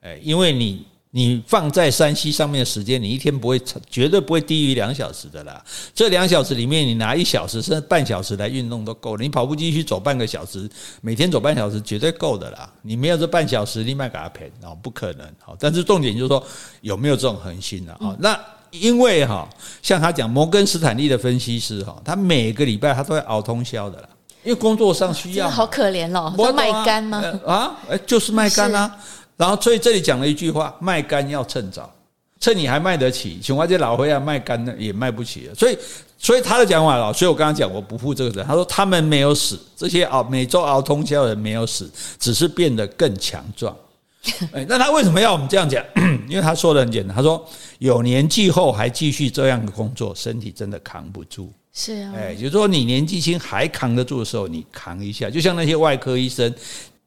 [0.00, 0.86] 哎，因为你。
[1.12, 5.60] 你放在山西上面的时间，你一天不会绝对不会低于两小时的啦。
[5.92, 9.22] 这两小时里面，你拿一小时甚至半小时来运动都够了。
[9.22, 10.70] 你跑步机去走半个小时，
[11.00, 12.72] 每天走半小时绝对够的啦。
[12.82, 15.26] 你没有这半小时，你卖给他赔哦，不可能。
[15.44, 16.40] 好，但是重点就是说
[16.80, 18.14] 有没有这种恒心了啊？
[18.20, 18.38] 那
[18.70, 19.48] 因为哈，
[19.82, 24.08] 像他讲摩根斯坦利的分析师哈，他每个礼拜他都会熬通宵的啦，
[24.44, 25.50] 因为工作上需要。
[25.50, 27.20] 好可怜哦，不卖肝吗？
[27.44, 28.96] 啊，哎，就是卖肝啊。
[29.40, 31.90] 然后，所以这里讲了一句话：卖肝要趁早，
[32.38, 33.38] 趁你还卖得起。
[33.42, 35.54] 请问这老灰啊，卖肝呢也卖不起了。
[35.54, 35.78] 所以，
[36.18, 37.10] 所以他的讲法了。
[37.10, 38.44] 所以我刚刚讲，我不负这个责。
[38.44, 43.74] 他说他们没有死，这些熬每周熬通宵的人没有死，只是变得更强壮。
[44.52, 45.82] 哎，那他为什么要我们这样讲？
[46.28, 47.42] 因为他说的很简单，他说
[47.78, 51.50] 有年纪后还继续这样的工作，身体真的扛不住。
[51.72, 56.54] 是啊，哎，就是说你年纪轻还扛得住的时候，你扛一下，就像那些外科医生。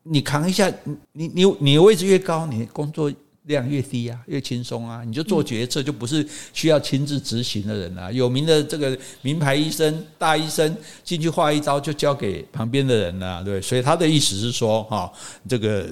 [0.03, 0.71] 你扛一下，
[1.13, 3.11] 你你你位置越高，你工作
[3.43, 8.11] 量越低啊，越轻松啊，你就做决策就不是需要亲自执行的人啊。
[8.11, 13.61] 有名的这个名牌医生、大医生进去画一刀就交给旁边的人了，对。
[13.61, 15.11] 所以他的意思是说，哈，
[15.47, 15.87] 这个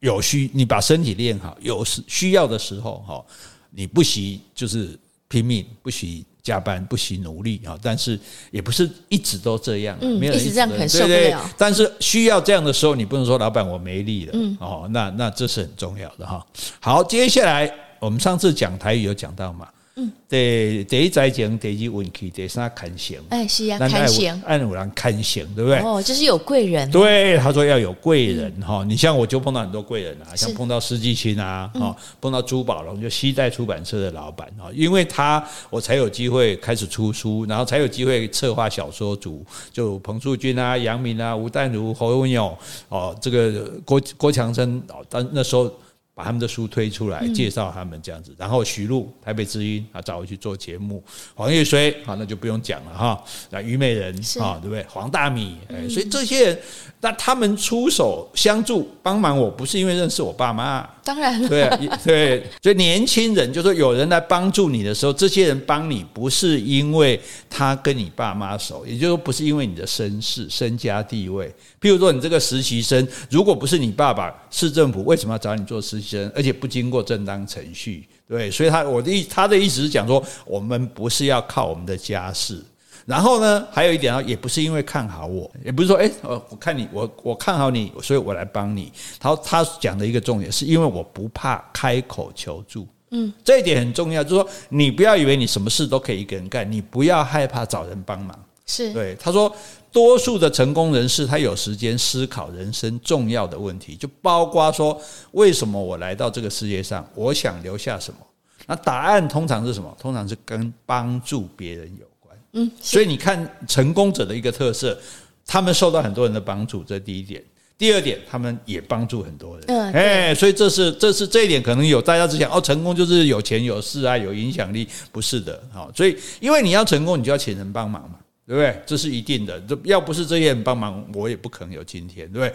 [0.00, 3.24] 有需你把身体练好，有时需要的时候，哈，
[3.70, 4.98] 你不惜就是
[5.28, 6.24] 拼命，不惜。
[6.44, 11.08] 加班不惜努力啊，但是也不是一直都这样，嗯，没有一直这样很受不了。
[11.08, 16.46] 对对，但是需要这样的时候，你不能说老板我没力了，嗯，哦，那那这是很重要的哈。
[16.78, 19.66] 好，接下来我们上次讲台语有讲到嘛。
[19.96, 23.16] 嗯，对，第一在讲，第二运气，第三看行。
[23.28, 25.78] 哎，是啊，看相，按有人看相，对不对？
[25.78, 26.90] 哦，就是有贵人。
[26.90, 28.82] 对，他说要有贵人哈。
[28.82, 42.52] 你像我就碰到很多贵人啊，像碰到施季青啊，哈，碰到朱宝龙，就西代出版社的老板啊，因为他我才有机会开始出书，然后才有机会策划小说组，就彭树军啊、杨明啊、吴淡如、侯文勇
[42.88, 45.72] 哦，这个郭郭强生哦，但那时候。
[46.14, 51.02] 把他们的书推出来，介绍他们这样子，然后徐璐台北之音啊找我去做节目，
[51.34, 54.84] 黄玉水啊那就不用讲了哈，那虞美人啊对不对？
[54.88, 56.58] 黄大米哎，所以这些人，
[57.00, 60.88] 那他们出手相助帮忙，我不是因为认识我爸妈。
[61.04, 61.68] 当然了，对
[62.02, 71.46] 对，所以年轻人就说有人来帮助你的时候，这些人帮你不是因为他跟你爸妈熟，也就是说不是因为你的身世、身家地位。
[71.78, 76.00] 譬如说你这个实习生，如果不是你爸爸，市政府为什么要找你做实
[76.34, 78.06] 而且不经过正当程序？
[78.28, 82.62] 对，所以他我的意他的意思是讲说，我们不是要靠我们的家世。
[83.06, 88.90] 然后呢，还有一点啊，也不是因为看好我，也不是说，哎，我看你，我我看好你，所以我来帮你。
[89.20, 92.88] 他他讲的一个重点，是因为我不怕开口求助。
[93.10, 98.36] 嗯，这一点很重要，就是说，你不要以为你什么事都可以一个人干，你不要害怕找人帮忙。
[98.66, 99.54] 是对，他说，
[99.94, 108.18] 多数的成功人士，他有时间思考人生重要的问题，就包括说，为什么我来到这个世界上，我想留下什么？
[108.66, 109.96] 那答案通常是什么？
[110.00, 112.36] 通常是跟帮助别人有关。
[112.54, 114.98] 嗯，所以你看，成功者的一个特色，
[115.46, 117.40] 他们受到很多人的帮助，这是第一点。
[117.78, 119.64] 第二点，他们也帮助很多人。
[119.68, 125.62] 嗯，哎，所以这是这是这一点，可能有大家只想哦，成功就是有钱有势啊，有影响力，不是的。
[125.72, 128.18] 好，所以因为你要成功，你就要请人帮忙嘛。
[128.46, 128.82] 对不对？
[128.86, 129.60] 这是一定的。
[129.62, 132.54] 这要不是这些人帮忙，我也不可能有今天，对不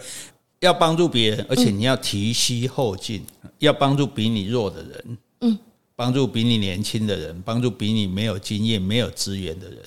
[0.60, 5.58] 要帮助别人，而且你要提携后进，嗯、要帮助比你弱的人，嗯，
[5.96, 9.78] 帮助比你年轻的人，帮助比你没有经验、没有资源的人。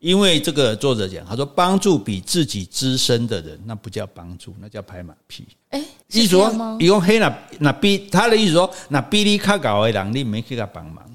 [0.00, 5.46] 因为这个作者讲，他说帮助比自己资深的人，那不叫帮助，那叫拍马屁。
[5.70, 11.08] 哎，意思说，一共黑那那比他的意思说，那比你卡高的人，你没给他帮忙。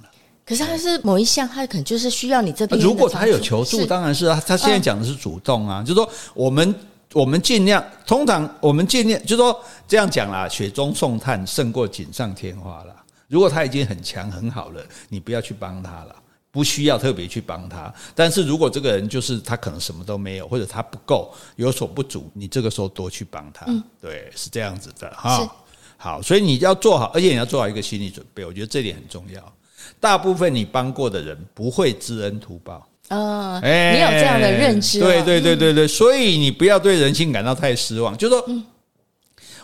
[0.48, 2.80] 可是他是某一项，他可能就是需要你这边。
[2.80, 4.42] 如果他有求助，当然是啊。
[4.48, 6.74] 他现在讲的是主动啊，就是说我们
[7.12, 12.96] 我们尽量，通常我们尽量，就是说这样讲啦，雪中送炭胜过锦上添花啦。
[13.28, 16.16] 如果他已经很强很好了，你不要去帮他了，
[16.50, 17.94] 不需要特别去帮他。
[18.16, 23.66] 但是如果这个人就是他可能什么都没有，或者他不够有所不足，你这个时候多去帮他。
[24.00, 25.54] 对，是这样子的哈。
[25.98, 29.54] 好，所以你要做好，而且你要做好一个心理准备，我觉得这点很重要。
[30.00, 35.00] 大部分你帮过的人不会知恩图报啊，你有这样的认知？
[35.00, 38.16] 对对对对对，所以你不要对人性感到太失望。
[38.18, 38.46] 就是说，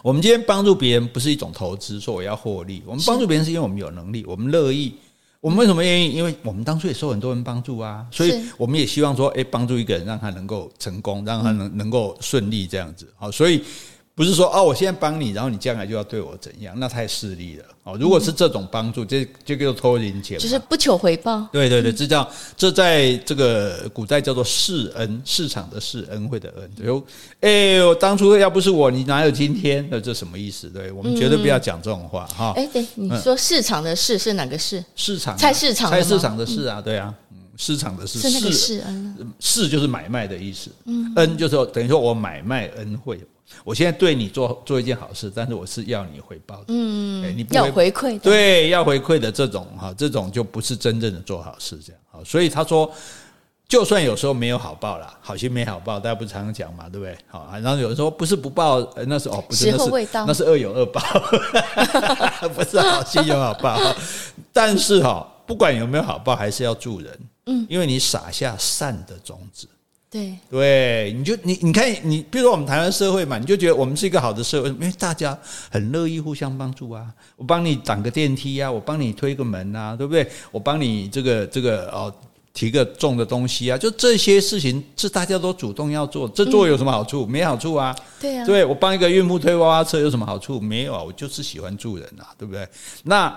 [0.02, 2.82] 我们今天帮助别人不是一种投资，说我要获利。
[2.86, 4.94] 我们帮助别人是因为我们有能力，我们乐意。
[5.40, 6.12] 我们为什么愿意？
[6.12, 13.08] 因为我们当初也受很多人帮助啊，所以我们也希望说，哎，帮助一个人，让他能够成功，让他能能够顺利这样子。
[13.18, 13.62] 好，所以。
[14.16, 16.76] 不是说哦，我现在帮你，然后你将来就要对我怎样？
[16.78, 17.98] 那太势利了哦。
[18.00, 21.48] 如果是这种帮助，这就叫做偷人钱，就是不求回报。
[21.52, 26.72] 对对对，这叫这在这个古代叫做市恩，市场的市，恩惠的恩。
[26.86, 27.04] 有
[27.42, 29.88] 哎，我当初要不是我，你哪有今天？
[29.90, 30.70] 那这什么意思？
[30.70, 32.54] 对，我们绝对不要讲这种话哈。
[32.56, 34.86] 哎，对，你说市场的市是哪个市？
[34.96, 40.70] 市场菜市场菜市场的市啊，对啊，嗯，市场的市是那个市恩，市就是买卖的意思。
[40.86, 43.20] 嗯，恩就是说等于说我买卖恩惠。
[43.64, 52.92] 我现在对你做做一件好事，但是我是要你回报的，嗯，你不要回馈，对，要回馈的这种哈，这种就不是真正的做好事，这样啊，所以他说，
[53.68, 57.18] 就算有时候没有好报啦，好心没好报，大家不常常讲嘛，对不对？
[57.28, 61.02] 好，然后有人说不是不报，那是哦，不是，那是那是恶有恶报，
[62.54, 63.80] 不是好心有好报，
[64.52, 69.68] 但是哈，不管有没有好报，还是要助人，嗯，因为你撒下善的种子。
[70.14, 75.36] 对对，你就你你看你，比如说我们台湾社会嘛，你就觉得我们是一个好的社会，因为大家
[75.72, 77.08] 很乐意互相帮助啊。
[77.36, 80.30] 我帮你挡个电梯啊，我帮你推个门啊，对不对？
[80.52, 82.14] 我帮你这个这个哦
[82.54, 87.26] 提个重的东西啊，就这些事情是大家都主动要做，这做有什么好处？
[87.26, 87.96] 没好处啊。
[88.22, 90.60] 对啊，对，我帮一个孕妇推娃娃车有什么好处？
[90.60, 92.68] 没有啊，我就是喜欢助人啊，对不对？
[93.02, 93.36] 那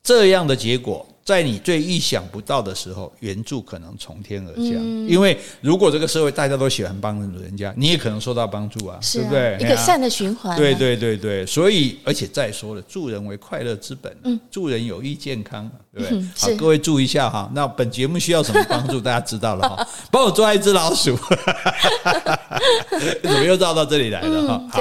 [0.00, 1.04] 这样的结果。
[1.24, 4.72] 在你最意想不到的时候，援助可能从天而降。
[5.06, 9.56] 因为如果这个社会大家都喜欢帮助人家，你也可能受到帮助啊，对不对？
[9.60, 10.56] 一个善的循环。
[10.56, 16.22] 对对对对，所以而且再说了，助人为快乐之本，助人有益健康，对不对？
[16.36, 17.48] 好，各位注意一下哈。
[17.54, 19.00] 那本节目需要什么帮助？
[19.00, 19.88] 大家知道了哈。
[20.10, 21.16] 帮我抓一只老鼠，
[23.22, 24.64] 怎么又绕到这里来了哈？
[24.72, 24.80] 好，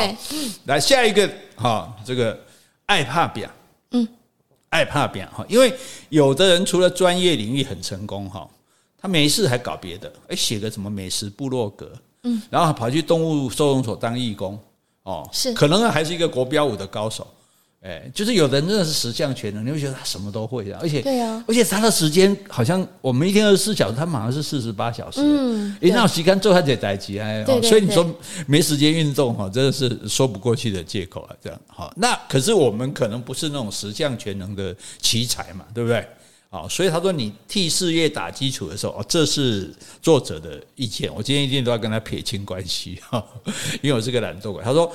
[0.66, 2.38] 来下一个哈，这个
[2.88, 3.48] 爱怕表。
[4.72, 5.74] 爱怕表哈，因为
[6.10, 8.50] 有的人除了专业领域很成功哈，
[8.98, 11.92] 他没事还搞别的，哎，写个什么美食部落格，
[12.24, 14.58] 嗯，然后跑去动物收容所当义工，
[15.04, 17.28] 哦，是，可能还是一个国标舞的高手。
[17.82, 28.08] 哎，就是有的人真的是十项全能，你会觉得他什么都会的，而且，对啊，而且他的时间好像我们一天二十四小时，他马上是四十八小时，嗯，一那时间做他得待机哎，所以你说
[28.46, 36.06] 没时间运动哈，真的是说不过去的借口啊，这样好，那可是我们可能不是那种十项全能的奇才嘛，对不对？
[36.52, 43.26] 好，所以他说你替事业打基础的时候，哦，这是作者的意见，我今天一定都要跟他撇清关系哈，
[43.82, 44.94] 因为我是个懒惰鬼，他说。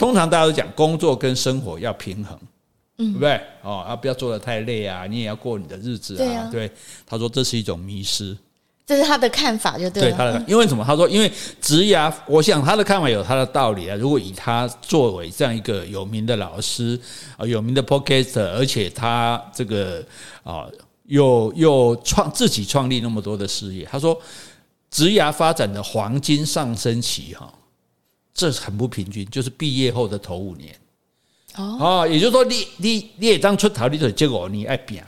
[0.00, 2.38] 通常大家都讲工作跟生活要平衡，
[2.96, 3.40] 嗯对不对？
[3.62, 6.48] 哦，啊，不要做得太累啊，你也要过你的日子啊。
[6.50, 6.70] 对，
[7.06, 8.34] 他说这是一种迷失，
[8.86, 10.08] 这是他的看法，就对了。
[10.08, 10.82] 对他的，因为什么？
[10.82, 13.94] 他说，因为职涯，我想他的看法有他的道理啊。
[13.96, 16.98] 如果以他作为这样一个有名的老师
[17.36, 20.02] 啊，有名的 podcaster，而且他这个
[20.42, 20.66] 啊。
[21.10, 24.16] 又又创自己创立那么多的事业，他说，
[24.92, 27.52] 职涯发展的黄金上升期哈，
[28.32, 30.74] 这很不平均，就是毕业后的头五年。
[31.56, 35.06] 哦，也就是说你，你你你也当出头，你就结果你爱拼了。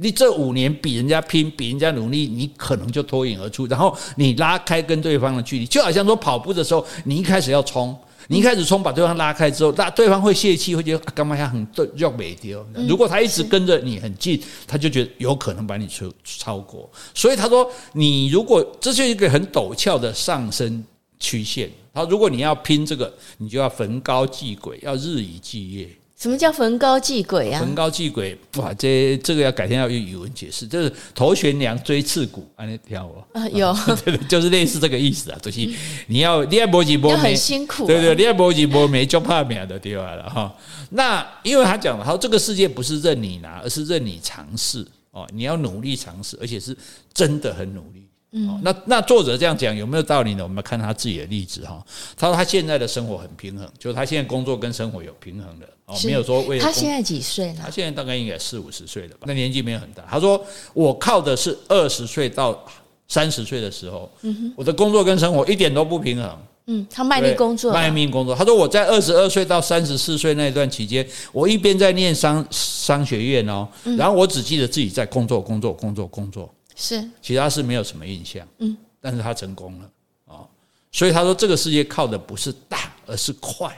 [0.00, 3.66] 你这五年比人家拼，比人家努力，你可能就脱颖而出。
[3.66, 7.94] 然后你拉开跟对方的距离，就好像说跑步的时候，你一开始要冲，
[8.28, 12.64] 你一开始冲把对方拉开之后，那对方会泄气，会觉得干嘛要很弱没丢。
[12.88, 16.90] 如果他一直跟着你很近，他就觉得有可能把你超超过。
[17.12, 20.82] 所以他说，你如果这就是一个很陡峭的上升
[21.18, 21.68] 曲线。
[21.92, 25.88] 他如果你要拼这个，你就要逢高继轨，要日以继夜。
[26.16, 27.58] 什么叫逢高继轨啊？
[27.58, 35.68] 焚高继轨，哇，这这个要改天要用语文解释，就是头悬梁锥刺股，啊，你听我啊，有， 对对，就是类似这个意思啊，就是
[36.06, 40.54] 你要你要搏几搏，很辛苦，对对，你要搏几搏没就怕命的地方了哈。
[40.90, 46.76] 那因为他讲了，他说这个世界不是任你拿，而是任你尝试哦，你要努力尝试，而且是
[47.12, 48.01] 真的很努力。
[48.34, 50.42] 嗯，那那作者这样讲有没有道理呢？
[50.42, 51.84] 我们看他自己的例子哈。
[52.16, 56.64] 他说他现在的生活很平衡，就是他现在工作跟生活有平衡的哦，没有说为了。
[56.64, 57.56] 他现在几岁了？
[57.62, 59.26] 他现在大概应该四五十岁了吧？
[59.26, 60.02] 那年纪没有很大。
[60.10, 60.42] 他说
[60.72, 62.58] 我靠的是二十岁到
[63.06, 64.10] 三十岁的时候，
[64.56, 66.38] 我的工作跟生活一点都不平衡。
[66.68, 68.34] 嗯，他卖力工作，卖命工作。
[68.34, 73.68] 他说我在二十二岁到三十四岁那段期间，我一边在念商商学院哦，
[73.98, 76.48] 然后我只记得自己在工作，工作，工作，工作。
[76.74, 79.90] 是，其他是没有什么印象，嗯，但是他成功了
[80.26, 80.46] 啊，
[80.90, 83.70] 所以他说这个世界靠的不是大，而是快，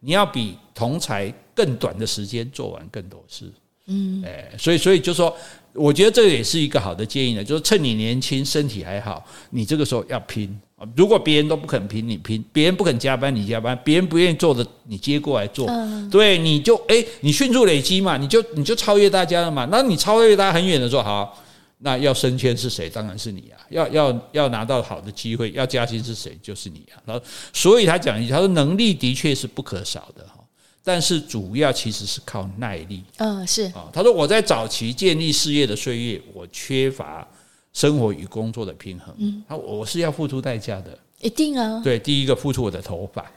[0.00, 3.50] 你要比同才更短的时间做完更多事，
[3.86, 5.34] 嗯，哎，所以所以就说，
[5.72, 10.60] 我觉得这个也是一个好的建议呢，就是趁你年轻，身体还好，你这个时候要拼。
[10.76, 15.68] 啊，如果别人都不肯拼，你拼，别人不肯加班，你加班，别人不愿意做的，你接过来做，
[16.10, 21.40] 对，你就哎，你迅速累积嘛，你就你就超越大家了嘛，那你超越大家很远的时候，好。
[21.84, 22.88] 那要升迁是谁？
[22.88, 23.60] 当然是你啊！
[23.68, 26.34] 要要要拿到好的机会，要加薪是谁？
[26.42, 26.96] 就是你啊！
[27.04, 30.42] 然后，所以他讲一句，他说能力的确是不可少的哈，
[30.82, 33.04] 但是主要其实是靠耐力。
[33.18, 33.90] 嗯，是啊。
[33.92, 37.28] 他说我在早期建立事业的岁月，我缺乏
[37.74, 39.14] 生活与工作的平衡。
[39.18, 41.82] 嗯，他我是要付出代价的，一定啊。
[41.84, 43.30] 对，第一个付出我的头发。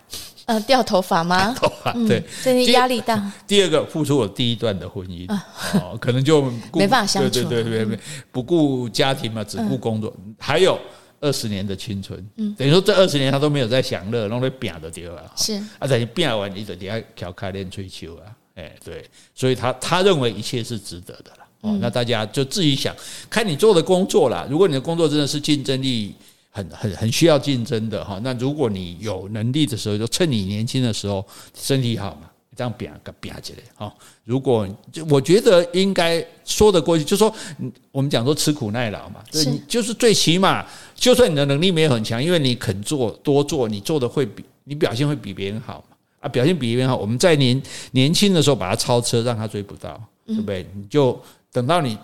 [0.47, 1.53] 呃，掉头发吗？
[1.53, 3.21] 头发对，所以压力大。
[3.45, 5.29] 第二个，付出我第一段的婚姻
[5.73, 6.41] 哦，可能就
[6.73, 7.29] 没办法相处。
[7.29, 7.99] 对对对对，
[8.31, 10.15] 不顾家庭嘛，只顾工作。
[10.39, 10.79] 还有
[11.19, 12.17] 二十年的青春，
[12.57, 15.29] 等于说这二十年他都没有在享乐，弄得变的掉了。
[15.35, 19.05] 是啊，等于变完你就底下调开练追求啊，哎，对，
[19.35, 21.45] 所以他他认为一切是值得的了。
[21.59, 22.95] 哦，那大家就自己想，
[23.29, 24.47] 看你做的工作啦。
[24.49, 26.15] 如果你的工作真的是竞争力。
[26.57, 33.93] 很很很需要竞争的哈，那如果你有能力的时候，就趁你年轻的时候，身体好嘛，这样拼个拼起来哈。
[34.23, 34.67] 如果
[35.07, 37.31] 我觉得应该说得过去，就说
[37.91, 40.65] 我们讲说吃苦耐劳嘛，对，就是最起码，
[40.95, 50.65] 就算你的能力没有很强，因为你肯做多做，你做的会比你表现会比别人好嘛啊，表现比别人好，我们在年年轻的时候把他超车，让他追不到，对不对？
[50.73, 51.95] 你就等到你。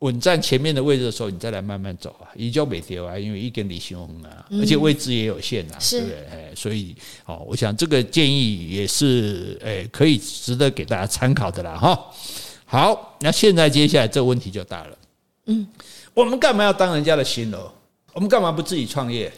[0.00, 6.54] 稳占前面的位置的时候，你再来慢慢走啊，依旧没丢啊，因为一根离胸啊，而且位置也有限啊，对不对？
[6.54, 6.94] 所以
[7.26, 12.06] 哦，我想这个建议也是诶，可以值得给大家参考的啦哈。
[12.64, 14.98] 好，那现在接下来这个问题就大了，
[15.46, 15.66] 嗯，
[16.14, 17.70] 我们干嘛要当人家的新楼？
[18.12, 19.30] 我们干嘛不自己创业？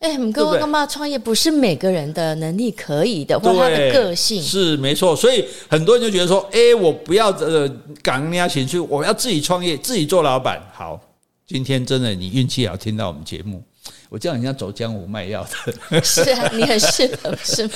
[0.00, 1.18] 哎，你跟我干嘛创业？
[1.18, 5.14] 不是每个人的能力可以的，或他的个性是没错。
[5.14, 7.68] 所以很多人就觉得说：“哎，我不要呃
[8.02, 10.98] 赶人家情绪，我要自己创业，自己做老板。”好，
[11.46, 13.62] 今天真的你运气好，听到我们节目，
[14.08, 15.46] 我叫人家走江湖卖药
[15.90, 16.00] 的。
[16.02, 17.74] 是啊，你很适合，是吗？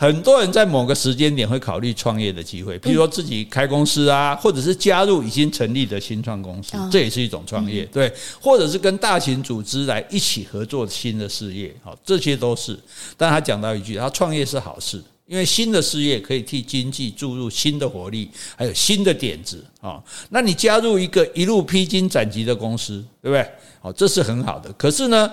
[0.00, 8.10] 很多人在某个时间点会考虑创业的机会，譬如说自己开公司啊，或者是加入已经成立的新创公司，这也是一种创业，对，
[8.40, 12.74] 或者是跟大型组织来一起合作新的事业，好，这些都是。
[13.18, 20.02] 但他讲到一句，他创业是好事，因为新的事业可以替经济注入新的活力，还有新的点子啊。
[20.30, 23.46] 那你加入一个一路披荆斩棘的公司，对不对？
[23.82, 24.72] 好，这是很好的。
[24.78, 25.30] 可是呢，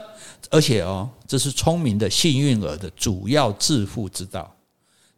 [0.49, 4.53] 而且哦，这是聪明的幸运儿的主要致富之道。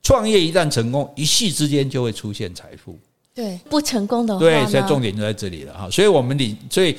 [0.03, 2.97] 创业一旦成功，一夕之间就会出现财富。
[3.35, 5.89] 对，不成功的话，对，现在重点就在这里了哈。
[5.89, 6.97] 所以，我们领，所以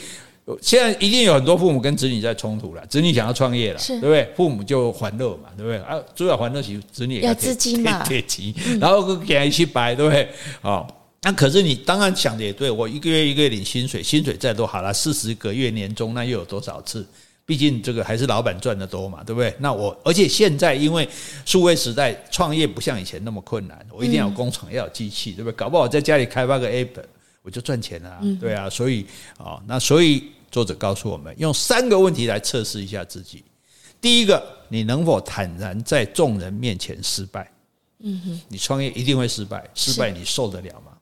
[0.62, 2.86] 现在一定有很多父母跟子女在冲突了。
[2.86, 4.32] 子女想要创业了，是对不对？
[4.34, 5.78] 父母就还乐嘛，对不对？
[5.80, 8.02] 啊，主要还乐起，子女也要资金嘛，
[8.80, 10.28] 然后给他一起摆，对不对？
[10.62, 10.86] 哦，
[11.22, 17.06] 那可是你当然想的也对，我一个月一个月领薪水，薪水再多好了，四十个月年终，那又有多少次？
[17.50, 19.52] 毕竟这个还是老板赚的多嘛，对不对？
[19.58, 21.08] 那我而且现在因为
[21.44, 25.56] 数位时代，创业不像以前那么困难，我一定要有工厂，要有机器，对不对？
[25.56, 27.02] 搞不好在家里开发个 app，
[27.42, 28.20] 我就赚钱了、啊。
[28.40, 29.04] 对啊，所以
[29.36, 33.42] 啊，那所以作者告诉我们，用三个问题来测试一下自己。
[34.00, 37.50] 第一个，你能否坦然在众人面前失败？
[37.98, 40.92] 嗯哼，你创业一定会失败，失败你受得了吗？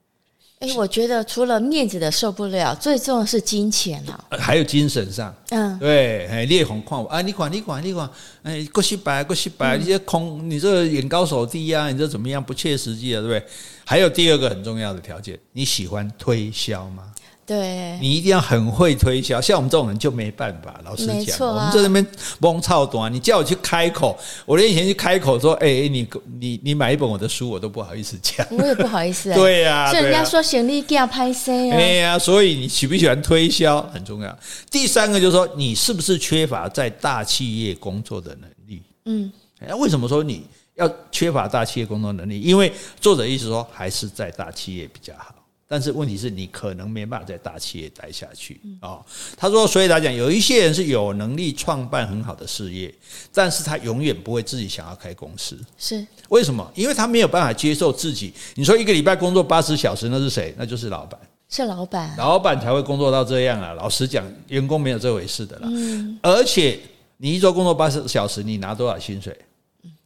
[0.61, 8.11] 哎，我觉得除了面子的受不了，最重要的是金钱啊，还有精神上，嗯，对，哎，烈红矿啊，你管你管你管，
[8.43, 12.43] 哎，过失败过失败，你这空，你这眼高手低啊，你这怎么样？
[12.43, 13.43] 不切实际啊，对不对？
[13.85, 17.05] 还有第二个很重要的条件，你喜欢推销吗？
[17.49, 20.79] 对，你一定要很会推销，像我们这种人就没办法。
[20.85, 22.07] 老实讲，啊、我们在那边
[22.41, 26.07] 蒙操短，你叫我去开口，我连以前去开口说，哎、欸，你
[26.39, 28.47] 你你买一本我的书，我都不好意思讲。
[28.51, 29.35] 我也不好意思、欸。
[29.41, 31.77] 对呀、啊，所以人家说行李要拍 C 啊。
[31.79, 34.39] 对呀、啊，所以你喜不喜欢推销很重要。
[34.71, 38.83] 第三个就是说，你是不是缺乏在大企业工作的能力？
[39.07, 39.33] 嗯，
[39.67, 40.45] 那为什么说你
[40.75, 42.43] 要缺乏大企业工作能力？
[42.43, 42.71] 因为
[43.01, 45.35] 作者意思说，还是在大企业比较好。
[45.71, 49.05] 但是问题是你可能没办法在大企业待下去啊。
[49.37, 52.93] 他说，所以来讲，有一些人是有能力创办很好的事业，
[53.35, 55.59] 但是他永远不会自己想要开公司。
[55.77, 56.73] 是为什么？
[56.75, 58.33] 因为他没有办法接受自己。
[58.55, 60.55] 你说一个礼拜工作八十小时，那是谁？
[60.57, 61.21] 那就是老板。
[61.51, 63.73] 是老板，老板才会工作到这样啊。
[63.75, 65.69] 老实讲，员工没有这回事的啦。
[65.71, 66.19] 嗯。
[66.23, 66.81] 而且
[67.19, 69.37] 你一周工作八十小时，你拿多少薪水？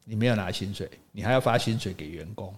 [0.04, 2.52] 你没有拿薪水，你还要发薪水给员工。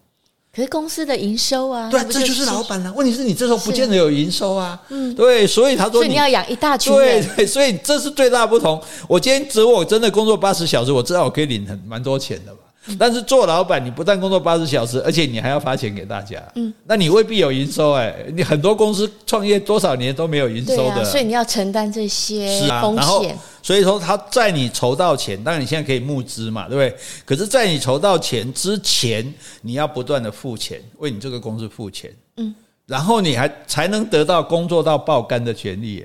[0.55, 2.93] 可是公司的营收啊，对，这就是老板了。
[2.93, 8.81] 问题是你这时候不见得有营收啊，嗯，对，所以他说你，你要养一大群，对对，所以这是最大不同。
[9.09, 12.59] 我今天只我真的工作八十小时，我知道我可以领很蛮多钱的吧。
[12.99, 16.43] 但是做老板，你不但工作八十小时，而且你还要发钱给大家。
[16.55, 18.15] 嗯，那你未必有营收哎。
[18.35, 23.37] 你很多公司创业多少年都没有营收的，所以你要承担这些风险。
[23.63, 27.01] 所以说他在你筹到钱，当然你现在可以募资嘛，对不对？
[27.25, 29.33] 可是，在你筹到钱之前，
[29.63, 32.15] 你要不断的付钱，为你这个公司付钱。
[32.37, 32.55] 嗯，
[32.85, 36.05] 然后你还才能得到工作到爆肝的权利。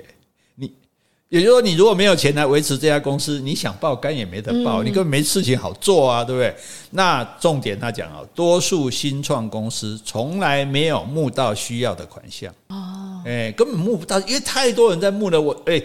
[1.29, 6.55] 也就是说，你如果没有钱来维持这家公司，你想爆肝也没得爆，你根本没事情好做啊，对不对？
[6.91, 15.81] 那重点他讲啊，多数新创公司从来没有募到需要的款项哦，哎，根本募不到，因为太多人在募了，我哎。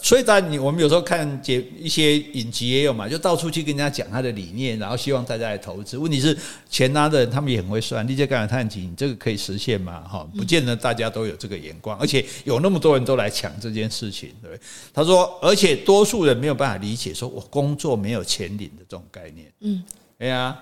[0.00, 5.98] 所以，当然，你我们有时候看节一些影集也有嘛，就到处去跟人家讲他的理念，然后希望大家来投资。
[5.98, 6.34] 问题是，
[6.70, 10.00] 钱拿的人他们也很会算，你这干了探底，你这个可以实现吗？
[10.08, 14.60] 哈，不见得大家都有这个眼光，而且有那么多人都来抢这件事情，对不对？
[14.94, 19.52] 他说，而且多数人没有办法理解，说我工作没有钱领的这种概念。
[19.60, 19.84] 嗯，
[20.18, 20.58] 哎呀，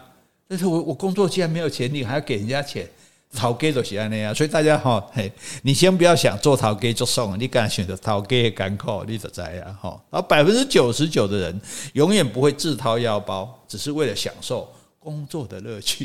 [0.48, 2.88] 但是我我工作既然没有钱领，还要给人家钱。
[3.36, 5.30] 头家就是安尼啊，所以大家哈，嘿，
[5.62, 10.00] 你先不要想做头家就送，你敢选择头家的甘苦，你就知啊，哈。
[10.10, 11.60] 然后百分之九十九的人
[11.94, 14.68] 永远不会自掏腰包，只是为了享受
[14.98, 16.04] 工作的乐趣。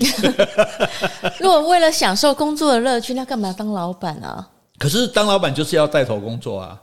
[1.40, 4.50] 如果为了享受工作的乐趣，那干嘛当老板啊？
[4.78, 6.80] 可是当老板就是要带头工作啊。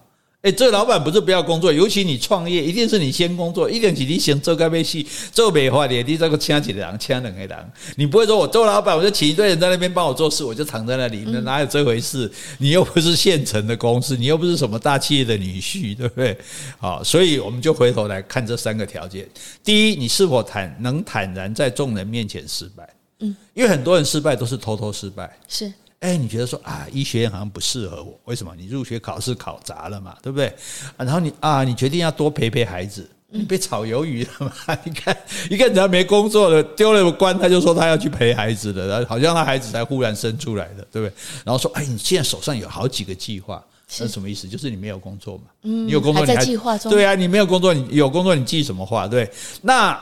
[0.46, 12.30] 哎，这个老板不是不要工作，尤其你创业，一定是你先工作，一定是你先做该被戏，做美化的，你这个请几个人，请两个人，你不会说我做老板，我就请一堆人在那边帮我做事，我就躺在那里，那哪有这回事？
[12.58, 16.38] 你又不是现成的公司，你又不是什么大企业的女婿，对不对？
[16.78, 19.28] 好，所以我们就回头来看这三个条件：
[19.64, 22.88] 第一，你是否坦能坦然在众人面前失败？
[23.18, 25.72] 嗯，因为很多人失败都是偷偷失败，是。
[26.00, 28.54] 哎，你觉得说啊，医学院好像不适合我，为什么？
[28.56, 30.54] 你入学考试考砸了嘛，对不对？
[30.96, 34.78] 然后你啊，你决定要多陪陪孩子，你被炒鱿鱼了嘛？
[34.84, 35.16] 你看，
[35.50, 41.12] 一个人家没工作了，丢了个官，他就说他要去陪孩子的，然后好像他孩子才忽然生出来的，对不对？
[41.44, 43.64] 然后说，哎，你现在手上有好几个计划，
[43.98, 44.46] 那什么意思？
[44.46, 45.44] 就是你没有工作嘛？
[45.62, 46.92] 嗯，你有工作你还，计划中？
[46.92, 49.08] 对啊，你没有工作，你有工作，你计什么话？
[49.08, 49.28] 对。
[49.62, 49.98] 那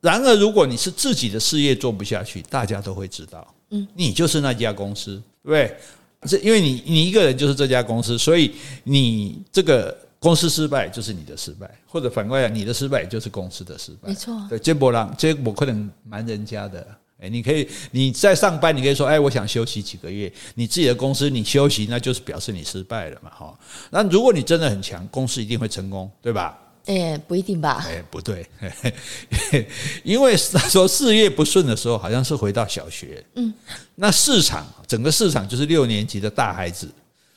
[0.00, 5.20] 然而，如果你是自己的事业做不下去，大家都会知道，嗯，你就是那家公司。
[5.44, 5.76] 对，
[6.24, 8.52] 是因为你你一个人就是这家公司，所以
[8.84, 14.08] 你这个公司失败就是你的失败，或者反过来讲，你的失败就是公司的失败。
[14.08, 16.86] 没错，对，这波浪这我可能瞒人家的。
[17.22, 20.32] 哎，你可以你在上班，你可以说，哎，我想休息几个月。
[20.54, 23.58] 你自己的公司你休息，那就是表示你失败了嘛，哈。
[23.90, 26.58] 那如果你真的很强，公司一定会成功，对吧？
[26.90, 27.84] 哎，不一定吧？
[27.86, 28.44] 哎，不对，
[30.02, 33.24] 因为他说事业不顺的时候，好像是回到小学。
[33.36, 33.54] 嗯，
[33.94, 36.88] 那市场整个市场就是六年级的大孩子，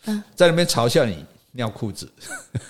[0.05, 2.11] 嗯，在那边嘲笑你尿裤子。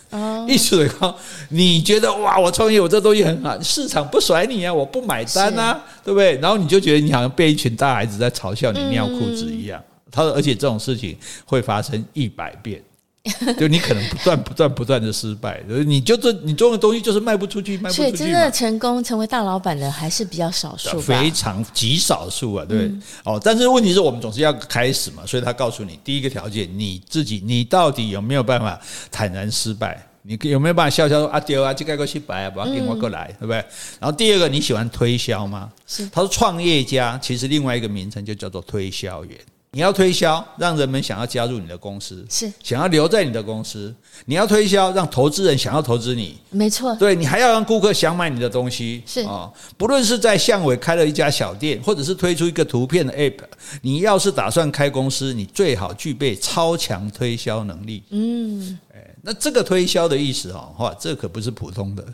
[0.10, 1.18] 哦，意思是说，
[1.48, 6.38] 你觉得哇，我创业我这东西很好，市场不甩你啊，我不买单啊，对不对？
[6.40, 9.82] 然后你就觉得你好像被一群大孩子在嘲笑你尿裤子一样。
[10.12, 12.84] 他说，而且这种事情会发生一百遍。
[13.58, 17.96] 就你可能不断不断不断的失败，你就这你做的东西就是卖不出去，卖不出去。
[17.96, 23.42] 所以真的成功成为大老板的还是比较少数，非常极少数啊，对，嗯、哦。
[23.42, 28.78] 但是问题是我们总是要开始嘛，所以他告诉你第一个条件，你自己你到底有没有办法
[29.10, 30.06] 坦然失败？
[30.24, 33.56] 你有没有办法笑笑说啊丢啊，这个过去摆啊，不要跟我过来，对不对？
[34.02, 35.72] 然后第二个，你喜欢推销吗？
[35.88, 36.06] 是。
[36.08, 39.38] 他说创业家其实另外一个名称就叫做推销员。
[39.76, 43.94] 你要推销，让人们想要加入你的公司，是想要留在你的公司。
[44.26, 46.96] 你要推销，让投资人想要投资你，没错。
[46.98, 49.52] 对，你还要让顾客想买你的东西，是啊。
[49.76, 53.40] 不论是在巷尾开了一家小店，或者是推出一个图片的 App，
[53.82, 58.04] 你要是打算开公司，你最好具备超强推销能力。
[58.12, 58.78] 嗯，
[59.24, 62.06] 那这个推销的意思哈，哇，这可不是普通的。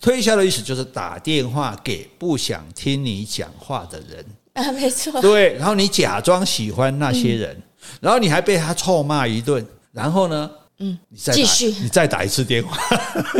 [0.00, 4.26] 推销的意思就是打电话给不想听你讲话的人。
[4.62, 5.20] 啊，没错。
[5.20, 7.62] 对，然后你假装喜欢那些人，嗯、
[8.00, 12.76] 然后你还被他臭骂一顿，然后呢，嗯，你再继续，你再打一次电话，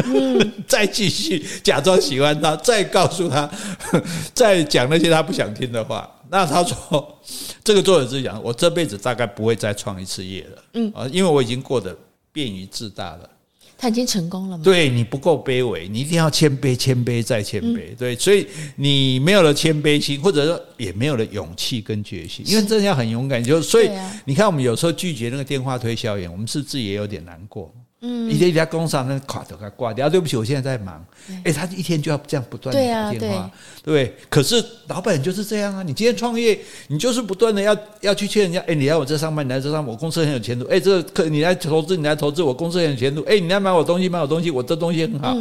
[0.07, 3.49] 嗯， 再继续假装喜欢他，再告诉他，
[4.35, 6.11] 再讲那些他不想听的话。
[6.31, 7.19] 那他说，
[7.62, 11.97] 这个作者是讲，我这辈子大概不会再创一次业了，嗯，啊，因为我已经过得
[12.33, 13.31] 便于自大了。
[13.77, 14.64] 他已经成功了吗？
[14.64, 17.91] 对，你不够卑微，你一定要谦卑，谦卑再谦卑。
[17.91, 18.47] 嗯、对，所以
[18.77, 23.43] 你没有了谦卑心，或者说也没有了勇气跟决心，因为真的要很勇敢。
[23.43, 23.91] 就所以
[24.25, 27.75] 你看，我们有时候拒绝那个电话推销员，我们是不是也有点难过？
[28.07, 31.03] 嗯，一天一家公司那垮都给挂掉，对不起，我现在在忙。
[31.43, 33.51] 哎，他一天就要这样不断的打电话，
[33.83, 34.15] 对。
[34.29, 40.67] 可是老板就是这样啊，你今天创业，你就是不断的要要去劝人家，哎，你来我这上班，你来这上班，我公司很有前途。
[40.67, 43.23] 哎，这个客你来投资，你来投资，我公司很有前途。
[43.23, 45.35] 哎，你来买我东西，买我东西，我这东西很好。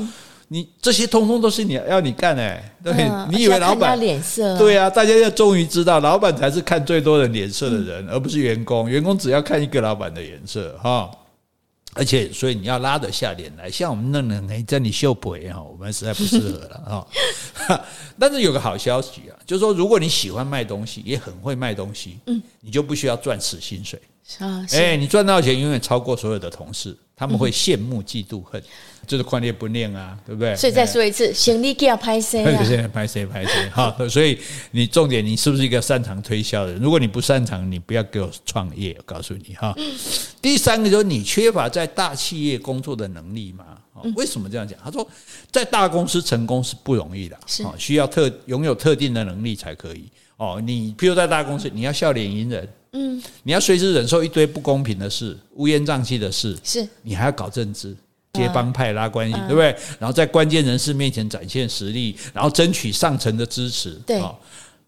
[0.47, 2.93] 你这些通通都是你要你干哎，对，
[3.29, 4.57] 你以为老板脸色？
[4.57, 8.89] 对啊，大家要终于知道，老板才是看最多人脸色的人，而不是员工。
[8.89, 11.11] 员工只要看一个老板的颜色，哈。
[11.95, 16.81] 而且，所以你要拉得下脸来，像我们那人哎，在你秀腿哈，我们实在不适合了
[17.67, 17.85] 哈。
[18.19, 23.99] 但是有个好消息啊，就是说，如果你喜欢卖东西，也很会卖东西，嗯，你就不需要赚死薪水
[24.39, 24.65] 啊。
[24.71, 28.61] 哎，你赚到钱永远超过所有的同事，他们会羡慕、嫉妒、恨。
[29.05, 30.55] 就是宽列不念啊，对不对？
[30.55, 32.63] 所以再说一次，行李给要拍谁啊？
[32.93, 33.93] 拍谁拍谁哈。
[34.09, 34.39] 所以
[34.71, 36.81] 你重点，你是不是一个擅长推销的人？
[36.81, 38.95] 如果你不擅长，你不要给我创业。
[38.97, 39.75] 我告诉你哈。
[40.41, 43.65] 第三个就是你缺乏在大企业工作的能力嘛？
[44.15, 44.79] 为什么这样讲？
[44.81, 45.05] 他说，
[45.51, 50.09] 在大公司成功是不容易的，是需要特拥有特定的能力才可以。
[50.37, 57.95] 哦，你譬如在大公司，你要笑脸迎人，嗯，你要随时忍受一堆不公平的事、乌烟瘴气的事，是你还要搞政治。
[58.35, 59.67] 接帮派拉关系，对不对？
[59.99, 64.19] 然后在关键人士面前展现实力，然后争取上层的支持，对，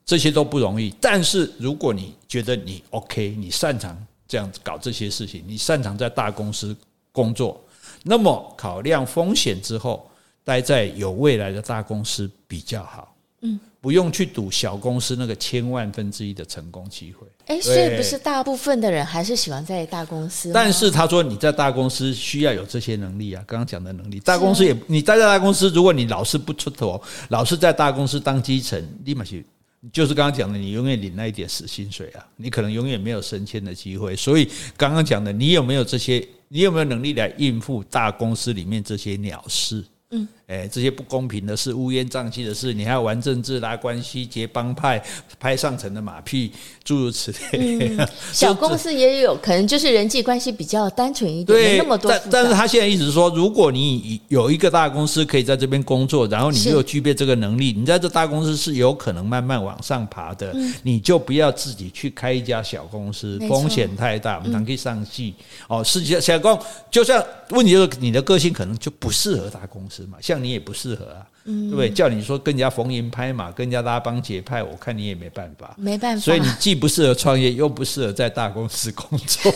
[0.04, 0.92] 这些都不容易。
[1.00, 3.96] 但是如果你觉得你 OK，你擅长
[4.28, 6.76] 这样子搞这些事情，你擅长在大公司
[7.12, 7.64] 工作，
[8.02, 10.10] 那么考量风险之后，
[10.44, 13.16] 待在有未来的大公司比较好。
[13.42, 13.60] 嗯。
[13.86, 17.28] 不用去赌小公司那个千万分之一的成功机会。
[17.46, 20.52] 哎，所以不是大部分的人还是喜欢在大公司。
[20.52, 24.20] 但是他说你在大公司需要有这些能力啊，刚刚讲的能力。
[24.22, 29.46] 大公司也，你待在大公司，如果你老是不出头，老是在大公司当基层，立马去，
[29.94, 34.16] 就是刚刚讲的，你永远领那一点死薪水啊，你可能永远没有升迁的机会。
[34.16, 36.28] 所以刚刚讲的，你有没有这些？
[36.48, 39.86] 你有没有能力来应付大公司里面这些鸟事？
[40.12, 45.04] 嗯，哎，这些不公平的事、乌烟瘴气的事，你还要玩政治、拉关系、结帮派、
[45.40, 46.52] 拍上层的马屁，
[46.84, 47.98] 诸如此类。
[47.98, 52.12] 嗯、 小公司也有可能就是人际关系比较单纯一点，对没那么多。
[52.12, 60.52] 但但是他现在意思是说，如果你有一个大公司可以在这边工作，然后你又具备这个能力，你在这大公司是有可能慢慢往上爬的。
[60.54, 65.34] 嗯、你就不要自己去开一家小公司，风险太大，我们常可以上戏。
[65.70, 66.56] 嗯、哦，实际上小公
[66.92, 70.20] 就像问题就是你的个性可能就不适合大公司嘛。
[70.22, 71.90] 像你也不适合啊，对不对？
[71.90, 76.22] 叫你说跟人家逢迎拍马，跟人家拉帮结派，我看你也没办法，没办法。
[76.22, 79.52] 所以你既不适合创业，又不适合在大公司工作，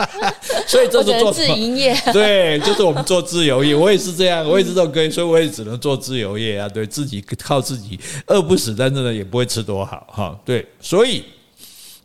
[0.66, 1.94] 所以这是做自营业。
[2.12, 6.68] 对，就是我们做自由业，我也是这样，我也是这种个性，所以我也只能做自由业啊。
[6.68, 10.40] 对自己靠自己，饿不死，但是呢，也不会吃多好哈。
[10.44, 11.24] 对，所以。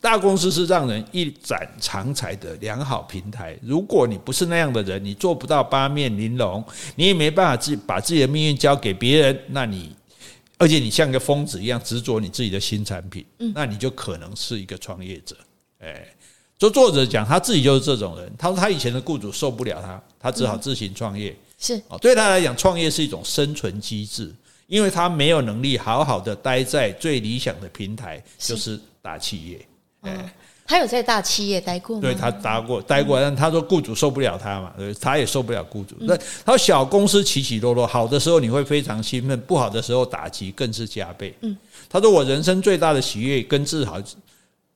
[0.02, 3.58] 大公司是让人一展长才的良好平台。
[3.62, 6.64] 如果你不是那样的人，你做不到八面玲珑，
[6.96, 9.40] 你也没办法自把自己的命运交给别人。
[9.50, 9.94] 那你，
[10.58, 15.36] 而且你像个疯子一样执着你自己的新产品，那你就可能是一个创业者。
[15.80, 16.08] 哎，
[16.58, 18.32] 就作者讲他自己就是这种人。
[18.38, 21.36] 他说他以前的雇主受不了他，他只好自行创业。
[21.58, 24.34] 是哦，对他来讲，创业是一种生存机制，
[24.68, 29.60] 因为他没有能力好好的待在最理想的平台，就是大企业。
[30.02, 30.34] 哎，
[30.66, 32.02] 他有在大企业待过吗？
[32.02, 35.96] 对，他待过，待过，但他说雇主受不了他嘛，对，他也受不了雇主。
[36.00, 41.36] 那他说小公司起起落落，好的时候你会非常兴奋，不好的时候打击更是加倍。
[41.42, 41.58] 嗯，
[41.90, 44.02] 他说我人生最大的喜悦跟自豪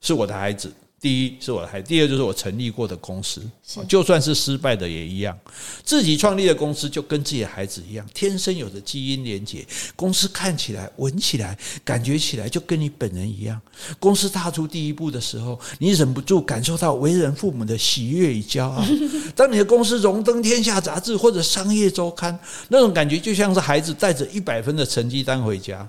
[0.00, 0.72] 是我的孩子。
[1.04, 3.42] 第一是我的孩子，第二就是我成立过的公司，
[3.86, 5.38] 就算是失败的也一样。
[5.84, 9.62] 自己创立的公司就跟自己的孩子一样，天生有着基因连接。
[9.94, 13.60] 公司看起来、闻起来、感觉起来就跟你本人一样。
[14.00, 18.82] 公司踏出第一步的时候，你忍不住感受到为人父母的喜悦与骄傲。
[19.36, 22.38] 当你的公司荣登天下杂志或者商业周刊，
[22.68, 25.86] 那种感觉就像是孩子带着一百分的成绩单回家。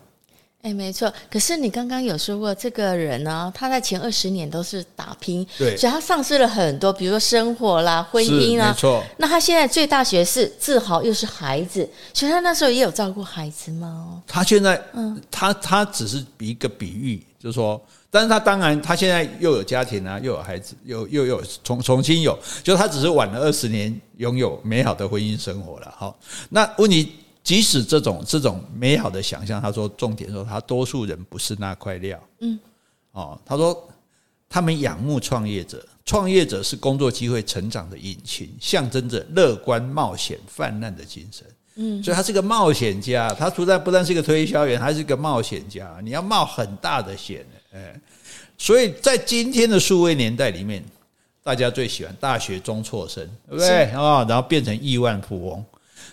[0.65, 1.13] 哎，没错。
[1.29, 8.69] 可是你刚刚有说过，这个人呢，他在前二十年都是打拼，对，所以他丧失了很多，比如说生活啦、婚姻啊。
[8.69, 9.03] 没错。
[9.17, 14.23] 那他现在最大学是自豪，又是孩子，所以他那时候也有照顾孩子吗？
[14.25, 25.93] 他现在，嗯，他他只是一个比喻，就是说，但是他当然，他现在又有家庭啊，又有孩子，又又有重重新有，就他只是晚了二十年拥有美好的婚姻生活了。
[25.95, 26.17] 好，
[26.49, 27.17] 那问题。
[27.45, 32.19] 即使这种这种美好的想象，他说重点说他多数人不是那块料。
[32.39, 32.59] 嗯，
[33.11, 33.87] 哦，他说
[34.49, 41.45] 他们仰慕创业者，创业者是工作机会成长的引擎，象征着乐观冒险泛滥的精神。
[41.75, 45.99] 嗯，所以他是个冒险家，他不但不但是一个推销员，还是一个冒险家。
[46.01, 48.01] 你要冒很大的险，哎，
[48.57, 50.83] 所以在今天的数位年代里面，
[51.43, 54.25] 大家最喜欢大学中辍生，对不对啊？
[54.27, 55.63] 然后变成亿万富翁。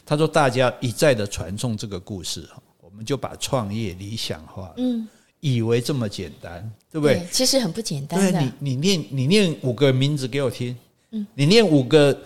[0.05, 2.49] 他说：“大家一再的传颂这个故事，
[2.80, 5.07] 我们就把创业理想化，嗯，
[5.40, 7.16] 以为这么简单，对不对？
[7.16, 8.32] 对，其实很不简单。
[8.32, 10.76] 对，你你念你念五个名字给我听，
[11.11, 12.16] 嗯，你念五个。”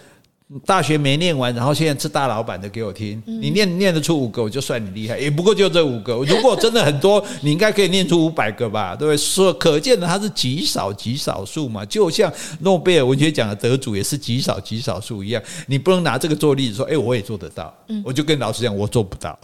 [0.65, 3.21] 大学没念完，然后现在是大老板的，给我听。
[3.27, 5.19] 你念念得出五个，我就算你厉害。
[5.19, 6.15] 也不过就这五个。
[6.15, 8.95] 如果真的很多，你应该可以念出五百个吧？
[8.95, 9.17] 对不对？
[9.17, 11.85] 说可见的，它是极少极少数嘛。
[11.85, 15.43] 就像诺贝尔文学奖的得主也是极少极少数一样。
[15.67, 17.75] 你不能拿这个做例子说，哎，我也做得到。
[18.05, 19.37] 我就跟老师讲，我做不到。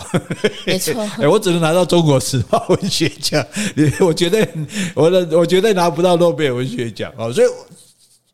[0.65, 0.95] 没错。
[1.19, 3.45] 哎，我只能拿到中国时报文学奖。
[3.99, 4.47] 我觉得
[4.95, 7.29] 我的，我绝对拿不到诺贝尔文学奖啊。
[7.33, 7.47] 所以。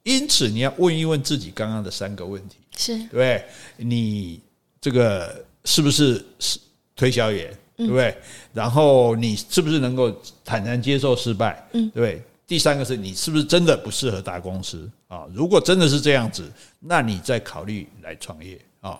[0.08, 3.44] 因此，你要问一问自己刚刚的三个问题：是对，
[3.76, 4.40] 你
[4.80, 6.58] 这个是不是是
[6.96, 8.16] 推销员，对不对？
[8.54, 10.10] 然后你是不是能够
[10.44, 12.22] 坦然接受失败，对不对？
[12.46, 15.26] 第三个是你是不是真的不适合大公司啊？
[15.34, 16.50] 如果真的是这样子，
[16.80, 18.98] 那你再考虑来创业啊。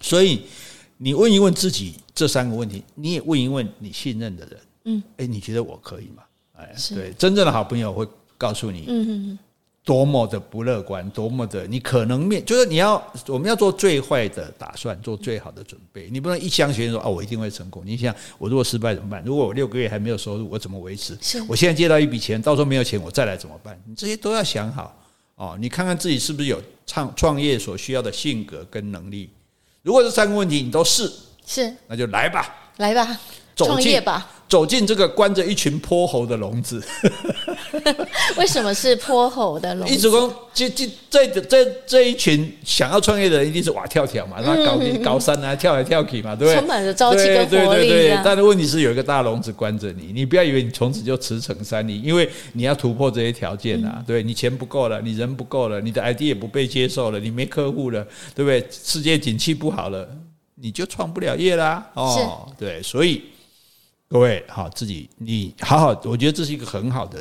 [0.00, 0.46] 所以
[0.96, 6.22] 你问一问自己这三个问题，你也问一问你信任的人，嗯，哎，你觉得我可以吗？
[6.56, 8.08] 哎，对，真正的好朋友会
[8.38, 9.38] 告诉你，嗯嗯嗯
[9.84, 12.94] 多么的不乐观，多么的你可能面就是你要
[13.26, 16.08] 我们要做最坏的打算，做最好的准备。
[16.10, 17.82] 你不能一厢情愿说啊，我一定会成功。
[17.84, 19.22] 你想，我如果失败怎么办？
[19.26, 21.18] 如果我六个月还没有收入，我怎么维持？
[21.20, 23.78] 是我现在借到一笔钱，到时候没有钱，我再来怎么办？
[23.86, 24.96] 你这些都要想好
[25.34, 25.54] 哦。
[25.60, 29.28] 你看看自己是不是有创创业所需要的性格跟能力。
[29.82, 31.12] 如果这三个问题你都是
[31.44, 33.20] 是，那就来吧，来吧，
[33.54, 34.30] 创业吧。
[34.54, 36.80] 走进这个关着一群泼猴的笼子，
[38.38, 39.92] 为什么是泼猴的笼子？
[39.92, 46.60] 一直工，这这这这这一群想要创业的人，一定是哇跳跳嘛，那高高山啊，跳来跳去嘛，对不对？
[46.60, 47.80] 充满着朝气跟活力。
[47.80, 54.04] 对对对对，但是问题是有一个大笼子关着你，你不要以为你从此就驰骋山林，因为你要突破这些条件啊。
[54.06, 58.64] 对，你钱不够了，你人不够了，你的 idea 也不被接受了，你没客户了，对不对？
[58.70, 60.08] 世界景气不好了，
[60.54, 61.84] 你就创不了业啦。
[61.94, 63.20] 哦，对，所以。
[64.14, 67.20] 各位好，自己你好好，我觉得这是一个很好的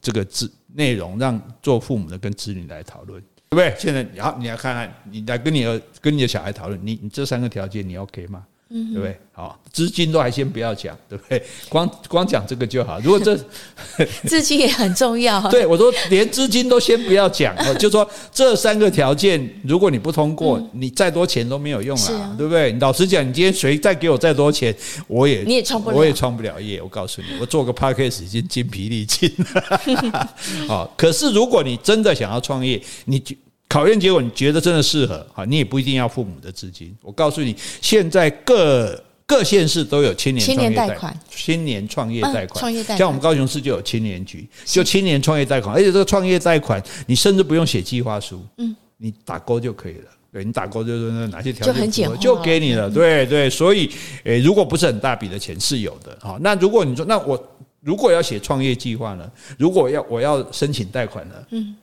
[0.00, 3.74] 这个字内容，让做父母的跟子女来讨论，对不对？
[3.78, 8.46] 现在好，你来看看，你来跟你的跟你的小孩讨论，你你这三个条件你 OK 吗？
[8.70, 9.18] 嗯，对不对？
[9.32, 11.42] 好，资金都还先不要讲，对不对？
[11.68, 13.00] 光光讲这个就好。
[13.00, 13.34] 如果这
[14.28, 22.72] 资金也很重要， 对我说连资金都先不要讲，就说这三个条件，如果你不通过，你再多钱都没有用啊，对不对？
[22.72, 24.74] 老实讲，你今天谁再给我再多钱，
[25.06, 26.82] 我也你也创不了，我也创不了业。
[26.82, 30.30] 我告诉你，我做个 p a c k a g e 已经筋疲力尽了。
[30.68, 33.34] 好，可是如果你真的想要创业，你就。
[33.68, 35.26] 考验结果，你觉得真的适合？
[35.32, 36.96] 好，你也不一定要父母的资金。
[37.02, 42.98] 我告诉你，现在各各县市都有青年创业贷款，青年创业贷款，创业贷款。
[42.98, 45.74] 像我们高雄市就有青年局，就青年创业贷款。
[45.74, 50.04] 而且这个创业贷款，你甚至不用写计划书，嗯，你打勾就可以了。
[50.32, 52.90] 对，你打勾就是哪些条件就很简，就给你了。
[52.90, 53.90] 对对，所以，
[54.24, 56.16] 诶，如果不是很大笔的钱，是有的。
[56.22, 59.30] 好，那如果你说，那我如果要写创业计划呢？
[59.58, 61.34] 如果要我要申请贷款呢？
[61.50, 61.76] 嗯，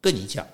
[0.00, 0.46] 跟你讲。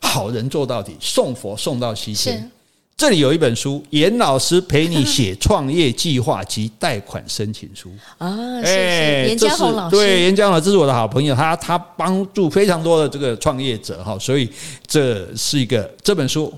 [0.00, 2.50] 好人做到底，送佛送到西天。
[2.96, 9.96] 这里有一本书，严老师陪你写创业计划及贷款申请书啊，谢谢严家宏老师。
[9.96, 14.46] 对，严家宏老师是我的好朋友，他他帮助非常多的这个创业者哈，所以
[14.86, 16.52] 这是一个这本书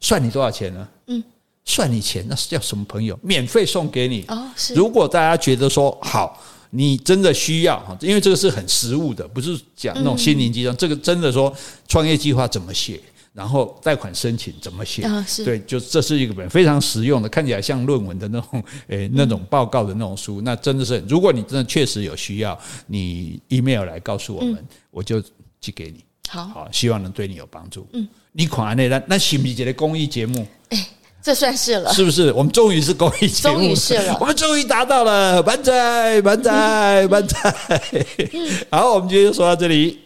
[0.00, 0.88] 算你多少钱呢？
[1.06, 1.22] 嗯，
[1.64, 3.16] 算你钱，那是叫什么朋友？
[3.22, 4.50] 免费送给你哦。
[4.56, 6.42] 是，如果大家觉得说好，
[6.74, 11.54] 你真的需要哈，因为这个是很实务的，不是讲那种心灵鸡汤，这个真的说
[11.86, 13.00] 创业计划怎么写。
[13.34, 15.00] 然后贷款申请怎么写？
[15.04, 20.42] 啊、对，就这是一个本非常实用的，看起来像论文的那种，诶，那种报告的那种书。
[20.42, 22.58] 嗯、那真的是，如果你真的确实有需要，
[22.88, 25.18] 你 email 来告诉我们，嗯、我就
[25.62, 26.04] 寄给你。
[26.28, 27.88] 好，好，希望能对你有帮助。
[27.94, 30.46] 嗯，你看那那那是不是一个公益节目？
[30.68, 30.86] 诶，
[31.22, 32.32] 这算是了，是不是？
[32.32, 37.54] 我们终于是公益节目，终于是了，我们终于达到了，满载满载满载。
[38.70, 40.00] 好，我们今天就说到这里。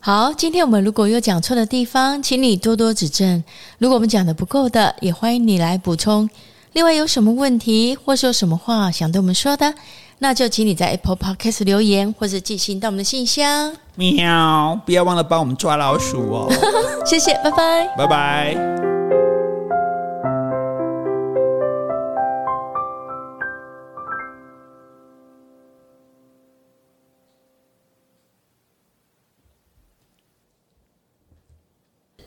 [0.00, 3.42] 好，今天我们如果有讲错的地方，请你多多指正。
[3.78, 6.28] 如果我们讲的不够的，也欢迎你来补充。
[6.72, 9.74] 另外，有什么问题或是有什么话想对我们说的，
[10.18, 13.74] 那就请你在 Apple Podcast 留言，或者寄信到我们的信箱。
[13.96, 16.52] 喵，不要忘了帮我们抓老鼠哦。
[17.04, 18.87] 谢谢，拜拜，拜拜。